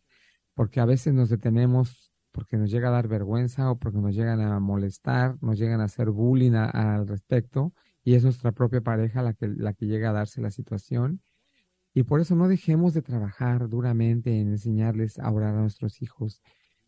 [0.56, 4.42] porque a veces nos detenemos porque nos llega a dar vergüenza o porque nos llegan
[4.42, 9.34] a molestar, nos llegan a hacer bullying al respecto y es nuestra propia pareja la
[9.34, 11.22] que, la que llega a darse la situación.
[11.94, 16.42] Y por eso no dejemos de trabajar duramente en enseñarles a orar a nuestros hijos.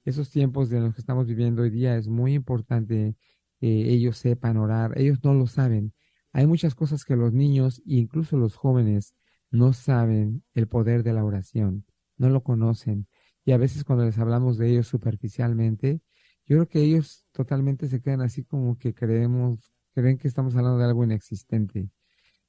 [0.06, 3.16] Esos tiempos de los que estamos viviendo hoy día es muy importante
[3.60, 4.98] que ellos sepan orar.
[4.98, 5.94] Ellos no lo saben.
[6.34, 9.16] Hay muchas cosas que los niños incluso los jóvenes
[9.52, 11.86] no saben el poder de la oración,
[12.18, 13.08] no lo conocen
[13.46, 16.02] y a veces cuando les hablamos de ellos superficialmente,
[16.46, 20.78] yo creo que ellos totalmente se quedan así como que creemos, creen que estamos hablando
[20.78, 21.90] de algo inexistente.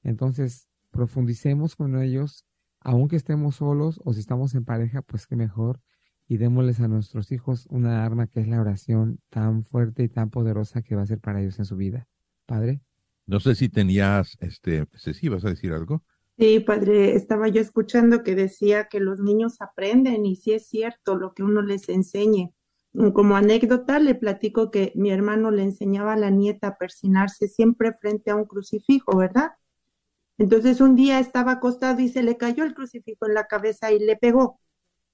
[0.02, 2.44] Entonces, profundicemos con ellos,
[2.80, 5.80] aunque estemos solos o si estamos en pareja, pues qué mejor,
[6.28, 10.30] y démosles a nuestros hijos una arma que es la oración tan fuerte y tan
[10.30, 12.08] poderosa que va a ser para ellos en su vida.
[12.46, 12.80] Padre.
[13.26, 16.02] No sé si tenías, este, Ceci, ¿vas a decir algo?
[16.38, 21.16] Sí, padre, estaba yo escuchando que decía que los niños aprenden y sí es cierto
[21.16, 22.52] lo que uno les enseñe.
[23.14, 27.92] Como anécdota, le platico que mi hermano le enseñaba a la nieta a persinarse siempre
[27.94, 29.52] frente a un crucifijo, ¿verdad?
[30.38, 33.98] Entonces un día estaba acostado y se le cayó el crucifijo en la cabeza y
[33.98, 34.60] le pegó.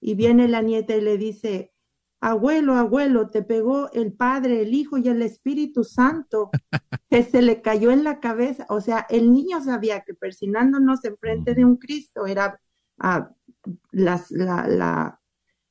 [0.01, 1.73] Y viene la nieta y le dice,
[2.21, 6.51] abuelo, abuelo, te pegó el Padre, el Hijo y el Espíritu Santo,
[7.11, 8.67] que se le cayó en la cabeza.
[8.69, 12.61] O sea, el niño sabía que persinándonos enfrente de un Cristo era
[12.99, 13.31] ah,
[13.91, 15.21] las, la, la,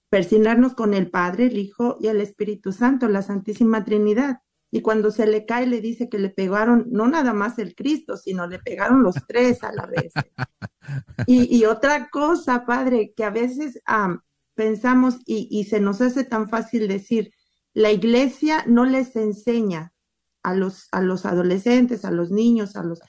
[0.09, 4.41] persinarnos con el Padre, el Hijo y el Espíritu Santo, la Santísima Trinidad.
[4.70, 8.18] Y cuando se le cae, le dice que le pegaron no nada más el Cristo,
[8.18, 10.13] sino le pegaron los tres a la vez.
[11.28, 13.82] Y, y otra cosa, padre, que a veces
[14.57, 17.32] pensamos y, se nos hace tan fácil decir,
[17.74, 19.93] la iglesia no les enseña
[20.43, 22.99] a los, a los adolescentes, a los niños, a los...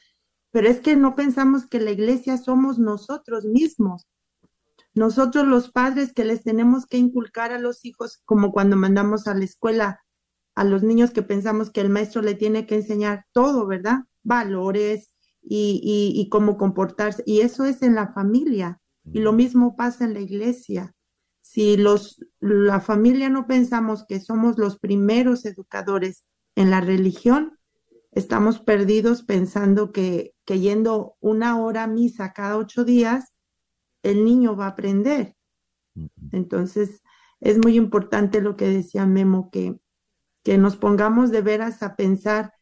[0.50, 4.06] Pero es que no pensamos que la iglesia somos nosotros mismos.
[4.94, 9.34] Nosotros los padres que les tenemos que inculcar a los hijos, como cuando mandamos a
[9.34, 10.00] la escuela
[10.58, 14.00] a los niños que pensamos que el maestro le tiene que enseñar todo, ¿verdad?
[14.22, 17.22] Valores y, y, y cómo comportarse.
[17.26, 18.80] Y eso es en la familia.
[19.12, 20.94] Y lo mismo pasa en la iglesia
[21.48, 27.58] si los, la familia no pensamos que somos los primeros educadores en la religión,
[28.12, 33.32] estamos perdidos pensando que, que yendo una hora a misa cada ocho días,
[34.02, 35.36] el niño va a aprender.
[36.32, 37.02] Entonces,
[37.40, 39.80] es muy importante lo que decía Memo, que,
[40.42, 42.54] que nos pongamos de veras a pensar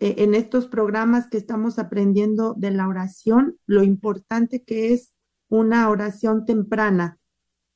[0.00, 5.14] eh, en estos programas que estamos aprendiendo de la oración, lo importante que es
[5.48, 7.18] una oración temprana,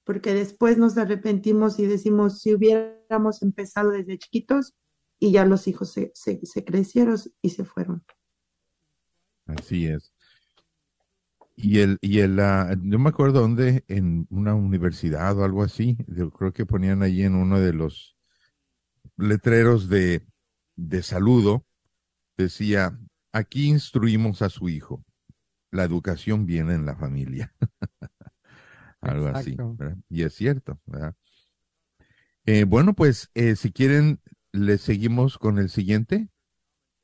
[0.04, 4.74] porque después nos arrepentimos y decimos, si hubiéramos empezado desde chiquitos
[5.20, 8.04] y ya los hijos se, se, crecieron y se fueron.
[9.46, 10.12] Así es.
[11.56, 15.96] Y el, y el, uh, yo me acuerdo dónde, en una universidad o algo así,
[16.06, 18.17] yo creo que ponían ahí en uno de los
[19.18, 20.24] letreros de,
[20.76, 21.66] de saludo,
[22.36, 22.96] decía,
[23.32, 25.04] aquí instruimos a su hijo.
[25.70, 27.54] La educación viene en la familia.
[29.00, 29.56] algo así.
[30.08, 30.80] Y es cierto.
[32.46, 34.20] Eh, bueno, pues eh, si quieren,
[34.52, 36.30] le seguimos con el siguiente.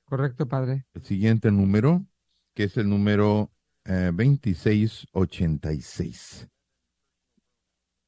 [0.05, 0.87] Correcto, padre.
[0.95, 2.07] El siguiente número,
[2.55, 3.53] que es el número
[3.85, 6.49] eh, 2686.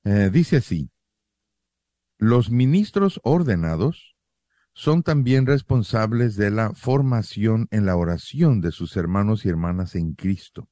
[0.04, 0.88] Eh, dice así,
[2.18, 4.16] los ministros ordenados
[4.72, 10.14] son también responsables de la formación en la oración de sus hermanos y hermanas en
[10.14, 10.68] Cristo,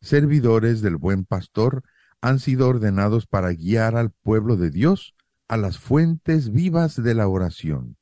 [0.00, 1.82] servidores del buen pastor,
[2.20, 5.14] han sido ordenados para guiar al pueblo de Dios
[5.48, 7.96] a las fuentes vivas de la oración,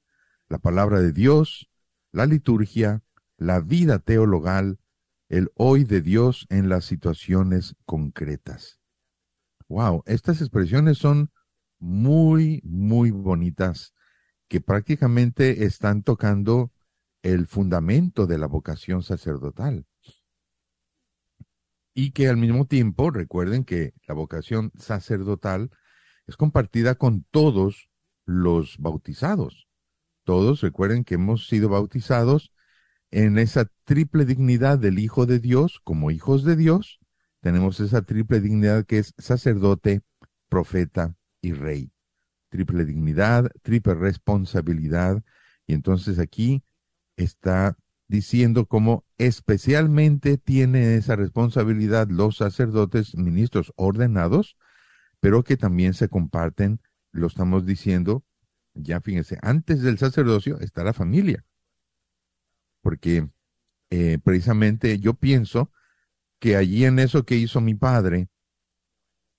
[0.49, 1.70] la palabra de Dios,
[2.12, 3.03] la liturgia,
[3.36, 4.78] la vida teologal,
[5.28, 8.80] el hoy de Dios en las situaciones concretas.
[9.68, 11.30] Wow, estas expresiones son
[11.79, 13.95] muy, muy bonitas,
[14.49, 16.72] que prácticamente están tocando
[17.22, 19.87] el fundamento de la vocación sacerdotal
[21.95, 25.70] y que al mismo tiempo recuerden que la vocación sacerdotal
[26.26, 27.91] es compartida con todos
[28.24, 29.66] los bautizados.
[30.24, 32.53] todos recuerden que hemos sido bautizados
[33.11, 37.01] en esa triple dignidad del Hijo de Dios como hijos de Dios.
[37.41, 40.03] Tenemos esa triple dignidad que es sacerdote,
[40.49, 41.93] profeta y rey.
[42.49, 45.22] Triple dignidad, triple responsabilidad.
[45.66, 46.62] Y entonces aquí
[47.16, 47.76] está
[48.07, 54.57] diciendo cómo especialmente tiene esa responsabilidad los sacerdotes, ministros ordenados,
[55.20, 56.80] pero que también se comparten,
[57.12, 58.24] lo estamos diciendo,
[58.74, 61.45] ya fíjense, antes del sacerdocio está la familia,
[62.80, 63.28] porque
[63.91, 65.70] eh, precisamente yo pienso
[66.39, 68.28] que allí en eso que hizo mi padre,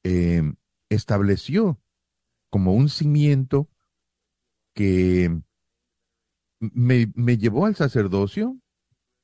[0.04, 0.44] eh,
[0.90, 1.80] estableció
[2.50, 3.70] como un cimiento
[4.74, 5.42] que
[6.60, 8.58] me, me, llevó al sacerdocio,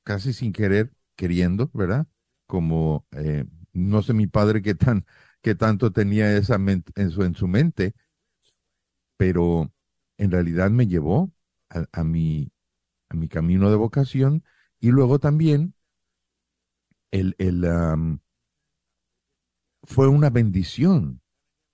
[0.03, 2.07] casi sin querer, queriendo, ¿verdad?
[2.47, 5.05] Como, eh, no sé mi padre qué tan,
[5.41, 7.95] qué tanto tenía esa en, su, en su mente,
[9.17, 9.71] pero
[10.17, 11.31] en realidad me llevó
[11.69, 12.51] a, a, mi,
[13.09, 14.43] a mi camino de vocación
[14.79, 15.73] y luego también
[17.11, 18.19] el, el, um,
[19.83, 21.21] fue una bendición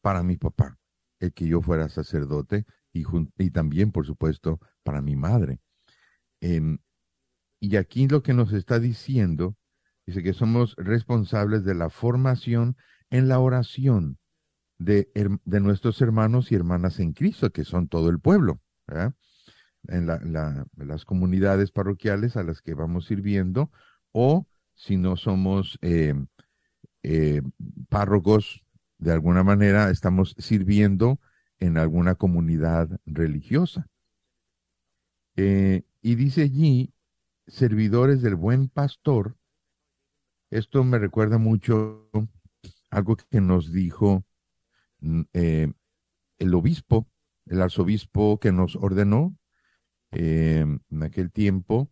[0.01, 0.80] para mi papá
[1.21, 5.59] el que yo fuera sacerdote y, también, por supuesto, para mi madre.
[6.41, 6.77] Eh,
[7.61, 9.55] y aquí lo que nos está diciendo,
[10.05, 12.75] dice que somos responsables de la formación
[13.09, 14.17] en la oración
[14.77, 18.59] de, de nuestros hermanos y hermanas en Cristo, que son todo el pueblo,
[19.87, 23.71] en la, las comunidades parroquiales a las que vamos sirviendo,
[24.11, 26.15] o si no somos eh,
[27.03, 27.41] eh,
[27.89, 28.63] párrocos,
[29.01, 31.19] de alguna manera estamos sirviendo
[31.59, 33.89] en alguna comunidad religiosa.
[35.35, 36.93] Eh, y dice allí,
[37.47, 39.35] servidores del buen pastor,
[40.51, 42.09] esto me recuerda mucho
[42.91, 44.23] algo que nos dijo
[44.99, 45.73] mm, eh,
[46.37, 47.07] el obispo,
[47.47, 49.35] el arzobispo que nos ordenó
[50.11, 51.89] eh, en aquel tiempo,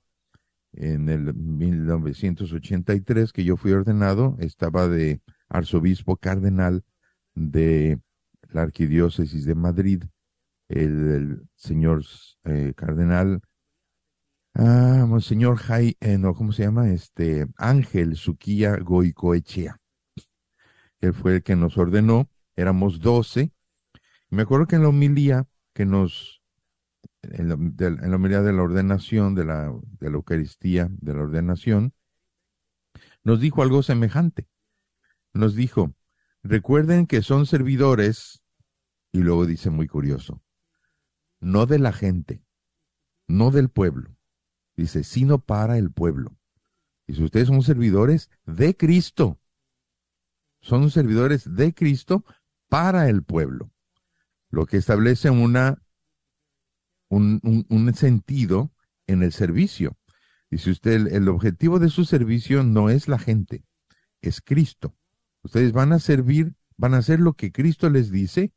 [0.73, 6.83] en el 1983 que yo fui ordenado, estaba de arzobispo cardenal
[7.39, 7.99] de
[8.49, 10.03] la arquidiócesis de Madrid,
[10.67, 12.03] el, señor
[12.43, 13.41] eh, cardenal,
[14.55, 16.89] ah, monseñor Jai, eh, no, ¿cómo se llama?
[16.91, 19.79] Este, Ángel Suquía Goicoechea.
[20.99, 23.53] Él fue el que nos ordenó, éramos doce.
[24.29, 26.41] Me acuerdo que en la homilía que nos,
[27.21, 31.21] en la, en la homilía de la ordenación, de la, de la Eucaristía, de la
[31.21, 31.93] ordenación,
[33.23, 34.47] nos dijo algo semejante.
[35.33, 35.93] Nos dijo,
[36.43, 38.43] recuerden que son servidores,
[39.11, 40.41] y luego dice muy curioso,
[41.39, 42.43] no de la gente,
[43.27, 44.15] no del pueblo,
[44.75, 46.35] dice, sino para el pueblo.
[47.07, 49.39] Dice, ustedes son servidores de Cristo.
[50.61, 52.23] Son servidores de Cristo
[52.67, 53.71] para el pueblo.
[54.51, 55.81] Lo que establece una,
[57.09, 58.71] un, sentido
[59.07, 59.97] en el servicio.
[60.51, 63.63] Dice usted, el, el objetivo de su servicio no es la gente,
[64.21, 64.95] es Cristo.
[65.49, 68.53] Ustedes van a servir, van a hacer lo que Cristo les dice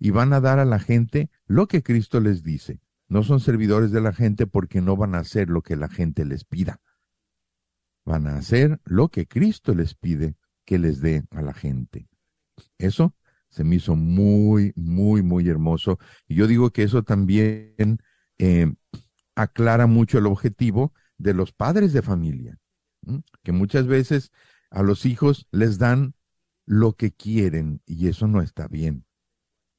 [0.00, 2.80] y van a dar a la gente lo que Cristo les dice.
[3.06, 6.24] No son servidores de la gente porque no van a hacer lo que la gente
[6.24, 6.80] les pida.
[8.04, 12.08] Van a hacer lo que Cristo les pide que les dé a la gente.
[12.78, 13.14] Eso
[13.48, 16.00] se me hizo muy, muy, muy hermoso.
[16.26, 17.98] Y yo digo que eso también
[18.38, 18.74] eh,
[19.36, 22.58] aclara mucho el objetivo de los padres de familia,
[23.44, 24.32] que muchas veces
[24.72, 26.12] a los hijos les dan
[26.66, 29.04] lo que quieren y eso no está bien.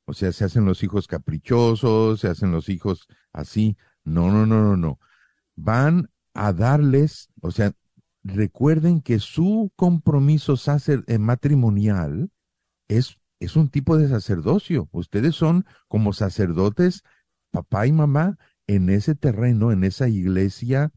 [0.06, 3.78] O sea, se hacen los hijos caprichosos, se hacen los hijos así.
[4.04, 5.00] No, no, no, no, no.
[5.56, 7.74] Van a darles, o sea,
[8.24, 12.30] recuerden que su compromiso sacer, eh, matrimonial
[12.88, 14.90] es, es un tipo de sacerdocio.
[14.92, 17.04] Ustedes son como sacerdotes,
[17.52, 20.92] papá y mamá, en ese terreno, en esa iglesia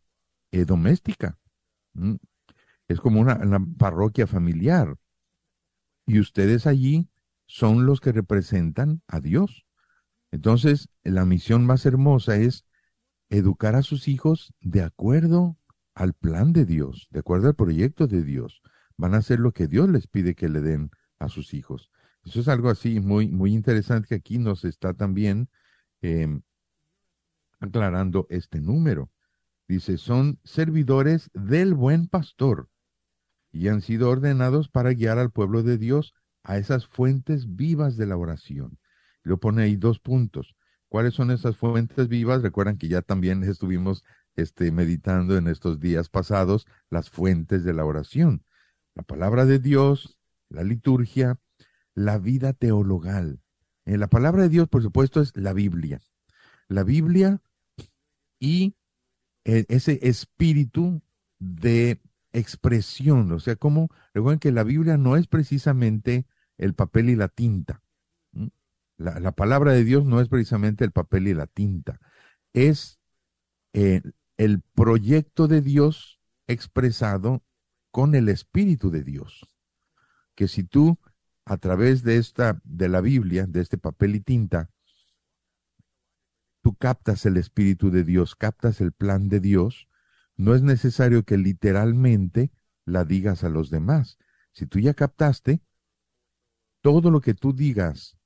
[0.53, 1.39] eh, doméstica.
[1.95, 2.17] ¿Mm?
[2.89, 4.97] Es como una, una parroquia familiar.
[6.09, 7.07] Y ustedes allí
[7.45, 9.67] son los que representan a Dios.
[10.31, 12.65] Entonces, la misión más hermosa es
[13.29, 15.59] educar a sus hijos de acuerdo
[15.95, 18.63] al plan de Dios, de acuerdo al proyecto de Dios.
[18.97, 21.91] Van a hacer lo que Dios les pide que le den a sus hijos.
[22.25, 25.51] Eso es algo así muy, muy interesante que aquí nos está también
[26.01, 26.41] em,
[27.61, 29.11] aclarando este número.
[29.69, 32.71] Dice, son servidores del buen pastor
[33.59, 38.07] y han sido ordenados para guiar al pueblo de Dios a esas fuentes vivas de
[38.07, 38.79] la oración.
[39.25, 40.55] Lo pone ahí dos puntos.
[40.89, 42.43] ¿Cuáles son esas fuentes vivas?
[42.43, 44.05] Recuerdan que ya también estuvimos
[44.37, 48.45] este, meditando en estos días pasados las fuentes de la oración.
[48.95, 51.41] La palabra de Dios, la liturgia,
[51.97, 53.41] la vida teologal.
[53.87, 56.01] Eh, la palabra de Dios, por supuesto, es la Biblia.
[56.69, 57.43] La Biblia
[58.39, 58.77] y
[59.45, 61.03] eh, ese espíritu
[61.41, 62.01] de
[62.33, 66.27] expresión, o sea, como recuerden que la Biblia no es precisamente
[66.57, 67.83] el papel y la tinta.
[68.97, 72.01] La, la, palabra de Dios no es precisamente el papel y la tinta,
[72.53, 72.99] es
[73.73, 74.03] eh,
[74.37, 77.45] el proyecto de Dios expresado
[77.91, 79.47] con el Espíritu de Dios.
[80.35, 80.99] Que si tú,
[81.45, 84.71] a través de esta, de la Biblia, de este papel y tinta,
[86.63, 89.89] tú captas el Espíritu de Dios, captas el plan de Dios,
[90.39, 92.51] no es necesario que literalmente
[92.87, 94.17] la digas a los demás.
[94.53, 95.61] Si tú ya captaste,
[96.81, 98.17] todo lo que tú digas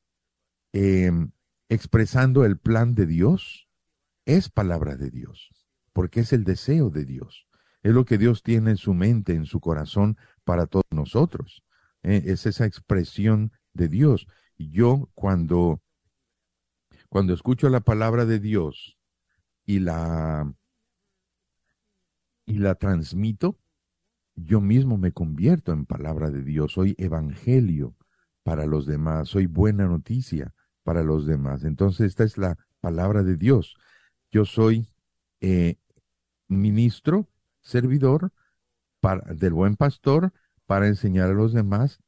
[0.72, 1.32] em,
[1.68, 3.68] expresando el plan de Dios
[4.26, 5.50] es palabra de Dios,
[5.92, 7.48] porque es el deseo de Dios.
[7.82, 11.64] Es lo que Dios tiene en su mente, en su corazón para todos nosotros.
[12.02, 12.22] ¿eh?
[12.26, 14.26] es esa expresión de Dios.
[14.58, 15.82] Yo cuando
[17.08, 18.96] cuando escucho la palabra de Dios
[19.66, 20.50] y la
[22.46, 23.58] y la transmito,
[24.34, 27.94] yo mismo me convierto en palabra de Dios, soy evangelio
[28.42, 31.64] para los demás, soy buena noticia para los demás.
[31.64, 33.76] Entonces esta es la palabra de Dios.
[34.30, 34.88] Yo soy
[35.40, 35.76] eh,
[36.48, 37.28] ministro,
[37.60, 38.32] servidor
[39.34, 40.32] del buen pastor
[40.66, 42.00] para enseñar a los demás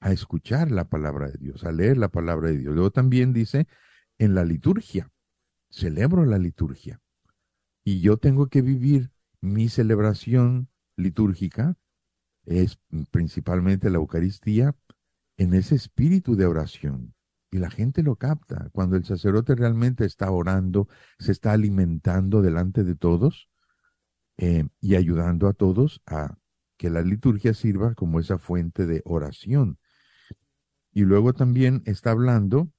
[0.00, 2.74] a escuchar la palabra de Dios, a leer la palabra de Dios.
[2.74, 3.66] Luego también dice
[4.18, 5.10] en la liturgia.
[5.70, 7.00] Celebro la liturgia.
[7.84, 9.10] Y yo tengo que vivir
[9.40, 11.76] mi celebración litúrgica,
[12.44, 12.78] es
[13.10, 14.74] principalmente la Eucaristía,
[15.36, 17.14] en ese espíritu de oración.
[17.50, 18.68] Y la gente lo capta.
[18.72, 20.88] Cuando el sacerdote realmente está orando,
[21.18, 23.48] se está alimentando delante de todos
[24.36, 26.36] eh, y ayudando a todos a
[26.76, 29.78] que la liturgia sirva como esa fuente de oración.
[30.92, 32.72] Y luego también está hablando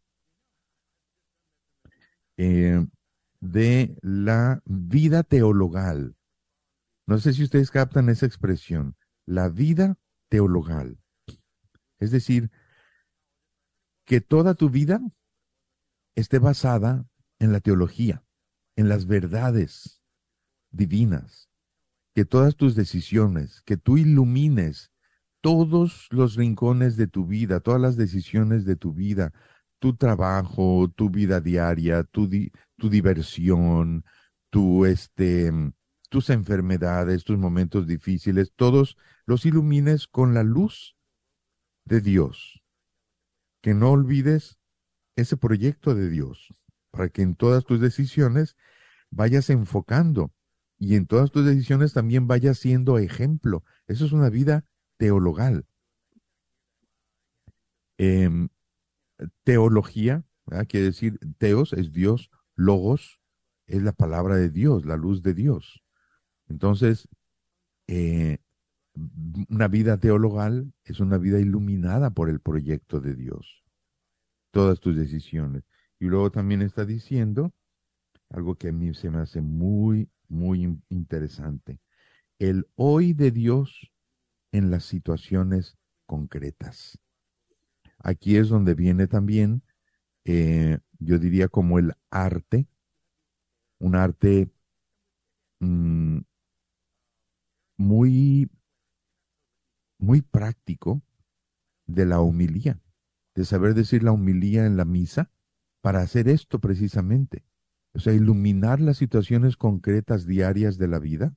[2.38, 2.86] eh,
[3.40, 6.16] de la vida teologal.
[7.06, 8.96] No sé si ustedes captan esa expresión,
[9.26, 9.98] la vida
[10.30, 11.00] teologal.
[12.00, 12.52] Es decir,
[14.06, 15.02] que toda tu vida
[16.16, 17.06] esté basada
[17.40, 18.24] en la teología,
[18.76, 20.02] en las verdades
[20.72, 21.50] divinas,
[22.14, 24.92] que todas tus decisiones, que tú ilumines
[25.42, 29.34] todos los rincones de tu vida, todas las decisiones de tu vida,
[29.80, 32.30] tu trabajo, tu vida diaria, tu,
[32.78, 34.06] tu diversión,
[34.50, 35.52] tu, este,
[36.12, 40.98] tus enfermedades, tus momentos difíciles, todos los ilumines con la luz
[41.86, 42.62] de Dios.
[43.62, 44.60] Que no olvides
[45.16, 46.54] ese proyecto de Dios,
[46.92, 48.58] para que en todas tus decisiones
[49.10, 50.34] vayas enfocando
[50.78, 53.64] y en todas tus decisiones también vayas siendo ejemplo.
[53.88, 54.66] Eso es una vida
[54.98, 55.66] teologal.
[57.98, 58.50] Em,
[59.46, 60.26] teología,
[60.68, 63.22] quiere decir, teos es Dios, logos
[63.66, 65.82] es la palabra de Dios, la luz de Dios.
[66.52, 67.08] Entonces,
[67.88, 68.40] eh,
[69.50, 73.64] una vida teologal es una vida iluminada por el proyecto de Dios.
[74.52, 75.64] Todas tus decisiones.
[75.98, 77.54] Y luego también está diciendo
[78.30, 81.80] algo que a mí se me hace muy, muy interesante.
[82.38, 83.90] El hoy de Dios
[84.52, 87.00] en las situaciones concretas.
[88.00, 89.64] Aquí es donde viene también,
[90.26, 92.68] eh, yo diría como el arte,
[93.80, 94.52] un arte
[95.60, 96.20] mm,
[97.82, 98.50] muy,
[99.98, 101.02] muy práctico
[101.86, 102.80] de la humilía,
[103.36, 105.32] de saber decir la humilía en la misa
[105.82, 107.44] para hacer esto precisamente.
[107.94, 111.36] O sea, iluminar las situaciones concretas diarias de la vida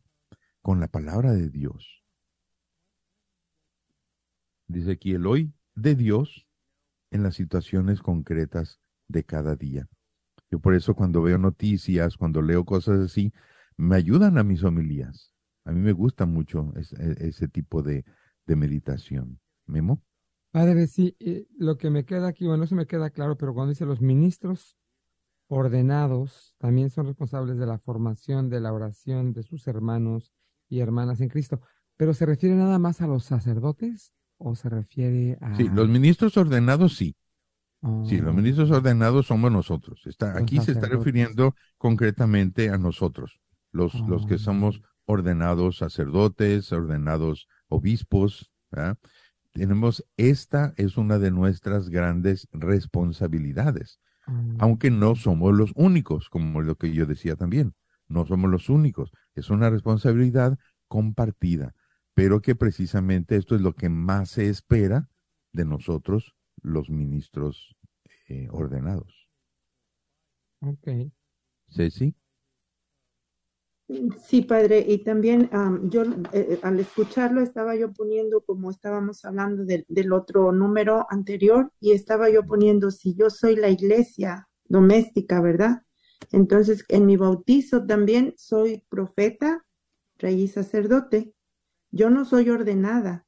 [0.63, 2.05] con la palabra de Dios.
[4.69, 6.47] Dice aquí el hoy de Dios
[7.11, 9.89] en las situaciones concretas de cada día.
[10.51, 13.33] Yo por eso cuando veo noticias, cuando leo cosas así,
[13.77, 15.34] me ayudan a mis homilías.
[15.65, 18.05] A mí me gusta mucho e, ese, tipo de,
[18.47, 19.41] meditación.
[19.67, 20.03] Memo.
[20.51, 23.55] Padre, sí, eh, lo que me queda aquí, bueno, no se me queda claro, pero
[23.55, 24.77] cuando dice los ministros
[25.49, 30.33] ordenados también son responsables de la formación, de la oración de sus hermanos
[30.69, 31.61] y hermanas en Cristo,
[31.97, 35.57] pero ¿se refiere nada más a los sacerdotes o se refiere a...
[35.57, 37.17] Sí, los ministros ordenados sí.
[38.07, 40.01] Sí, los Oh, ministros ordenados somos nosotros.
[40.07, 43.41] Está, Los aquí se está refiriendo concretamente a nosotros,
[43.73, 44.39] los, los que Oh.
[44.39, 48.51] somos ordenados sacerdotes, ordenados obispos.
[48.71, 48.99] ¿verdad?
[49.53, 56.61] Tenemos, esta es una de nuestras grandes responsabilidades, oh, aunque no somos los únicos, como
[56.61, 57.75] lo que yo decía también,
[58.09, 59.13] no somos los únicos.
[59.35, 61.75] Es una responsabilidad compartida,
[62.15, 65.09] pero que precisamente esto es lo que más se espera
[65.53, 67.77] de nosotros, los ministros
[68.29, 69.29] eh, ordenados.
[70.61, 71.13] ok.
[71.69, 72.15] Ceci.
[74.25, 79.25] Sí, padre, y también am, yo eh, eh, al escucharlo estaba yo poniendo, como estábamos
[79.25, 84.49] hablando del, del otro número anterior, y estaba yo poniendo, si yo soy la iglesia
[84.67, 85.83] doméstica, ¿verdad?
[86.33, 89.65] Entonces, en mi bautizo también soy profeta,
[90.19, 91.35] rey y sacerdote.
[91.91, 93.27] Yo no soy ordenada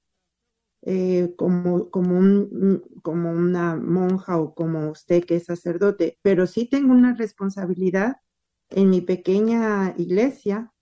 [0.83, 6.69] eh, como, como, un, como una monja o como usted que es sacerdote, pero sí
[6.69, 8.17] tengo una responsabilidad
[8.71, 10.73] en mi pequeña iglesia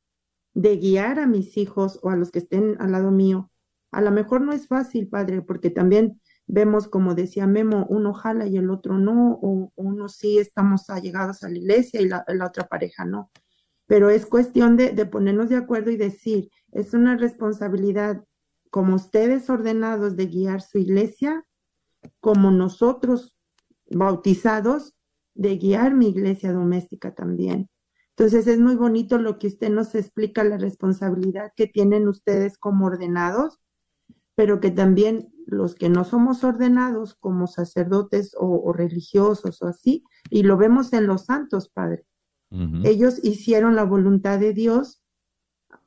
[0.54, 3.50] de guiar a mis hijos o a los que estén al lado mío.
[3.90, 8.46] A lo mejor no es fácil, padre, porque también vemos, como decía Memo, uno jala
[8.46, 12.66] y el otro no, o, uno sí estamos allegados a la iglesia y la, otra
[12.66, 13.30] pareja no.
[13.86, 18.24] Pero es cuestión de ponernos de acuerdo y decir, es una responsabilidad
[18.70, 21.44] como ustedes ordenados de guiar su iglesia,
[22.20, 23.36] como nosotros
[23.90, 24.94] bautizados
[25.34, 27.68] de guiar mi iglesia doméstica también.
[28.16, 32.86] Entonces es muy bonito lo que usted nos explica, la responsabilidad que tienen ustedes como
[32.86, 33.58] ordenados,
[34.36, 40.04] pero que también los que no somos ordenados como sacerdotes o, o religiosos o así,
[40.30, 42.06] y lo vemos en los santos, Padre.
[42.84, 45.02] Ellos hicieron la voluntad de Dios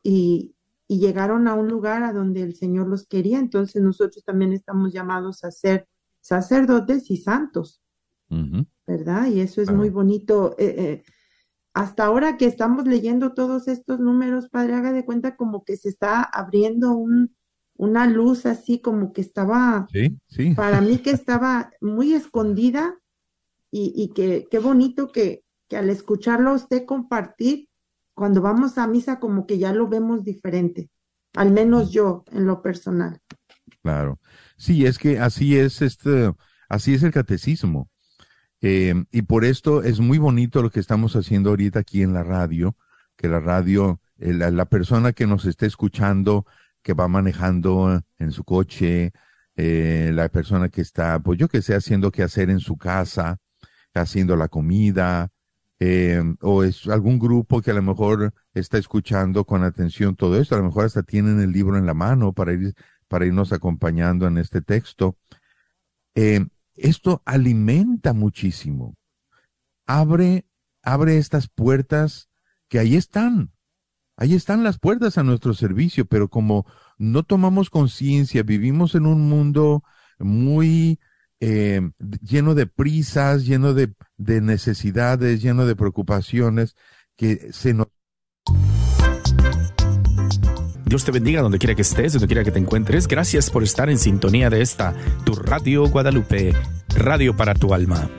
[0.03, 0.53] y,
[0.87, 4.91] y llegaron a un lugar a donde el Señor los quería, entonces nosotros también estamos
[4.91, 5.87] llamados a ser
[6.19, 7.81] sacerdotes y santos,
[8.85, 9.27] ¿verdad?
[9.27, 10.55] Y eso es muy bonito.
[10.57, 11.03] eh, eh,
[11.77, 15.89] hasta ahora que estamos leyendo todos estos números, padre, haga de cuenta como que se
[15.89, 17.35] está abriendo un,
[17.75, 20.53] una luz así como que estaba, Sí, sí.
[20.55, 22.95] para mí que estaba muy escondida
[23.69, 27.69] y, y que qué bonito que, que al escucharlo a usted compartir,
[28.15, 30.89] cuando vamos a misa como que ya lo vemos diferente,
[31.35, 33.19] al menos yo en lo personal.
[33.83, 34.19] Claro.
[34.57, 36.33] Sí, es que así es este,
[36.69, 37.87] así es el catecismo.
[38.61, 42.23] Eh, y por esto es muy bonito lo que estamos haciendo ahorita aquí en la
[42.23, 42.75] radio,
[43.15, 46.45] que la radio, eh, la, persona que nos esté escuchando,
[46.81, 49.11] que va manejando en su coche,
[49.55, 53.37] eh, la persona que está, pues yo que sé, haciendo qué hacer en su casa,
[53.93, 55.29] haciendo la comida,
[55.79, 60.55] eh, o es algún grupo que a lo mejor está escuchando con atención todo esto,
[60.55, 62.73] a lo mejor hasta tienen el libro en la mano para ir,
[63.07, 65.17] para irnos acompañando en este texto.
[66.77, 68.95] Esto alimenta muchísimo.
[69.85, 70.45] Abre,
[70.83, 72.29] abre estas puertas
[72.69, 73.51] que ahí están.
[74.15, 76.65] Ahí están las puertas a nuestro servicio, pero como
[76.97, 79.83] no tomamos conciencia, vivimos en un mundo
[80.17, 80.99] muy
[81.39, 81.81] eh,
[82.21, 86.75] lleno de prisas, lleno de, de necesidades, lleno de preocupaciones,
[87.15, 87.87] que se nos
[90.87, 93.09] Dios te bendiga donde quiera que estés, donde quiera que te encuentres.
[93.09, 94.93] Gracias por estar en sintonía de esta,
[95.25, 96.53] tu Radio Guadalupe,
[96.95, 98.09] radio para tu alma.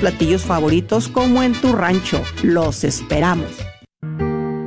[0.00, 2.22] platillos favoritos como en tu rancho.
[2.42, 3.50] Los esperamos.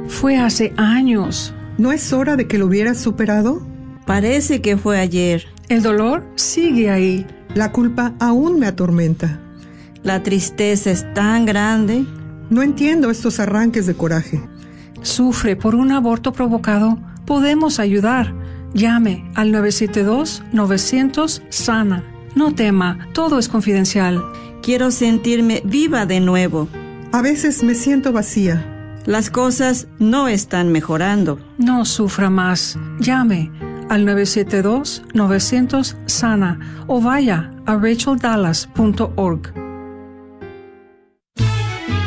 [0.07, 1.53] Fue hace años.
[1.77, 3.65] ¿No es hora de que lo hubieras superado?
[4.05, 5.45] Parece que fue ayer.
[5.69, 7.25] El dolor sigue ahí.
[7.55, 9.39] La culpa aún me atormenta.
[10.03, 12.05] La tristeza es tan grande.
[12.49, 14.41] No entiendo estos arranques de coraje.
[15.01, 16.99] Sufre por un aborto provocado.
[17.25, 18.33] Podemos ayudar.
[18.73, 22.03] Llame al 972-900-SANA.
[22.35, 24.21] No tema, todo es confidencial.
[24.63, 26.69] Quiero sentirme viva de nuevo.
[27.11, 28.65] A veces me siento vacía.
[29.05, 31.37] Las cosas no están mejorando.
[31.57, 32.79] No sufra más.
[32.97, 33.51] Llame
[33.89, 39.62] al 972-900-SANA o vaya a racheldallas.org.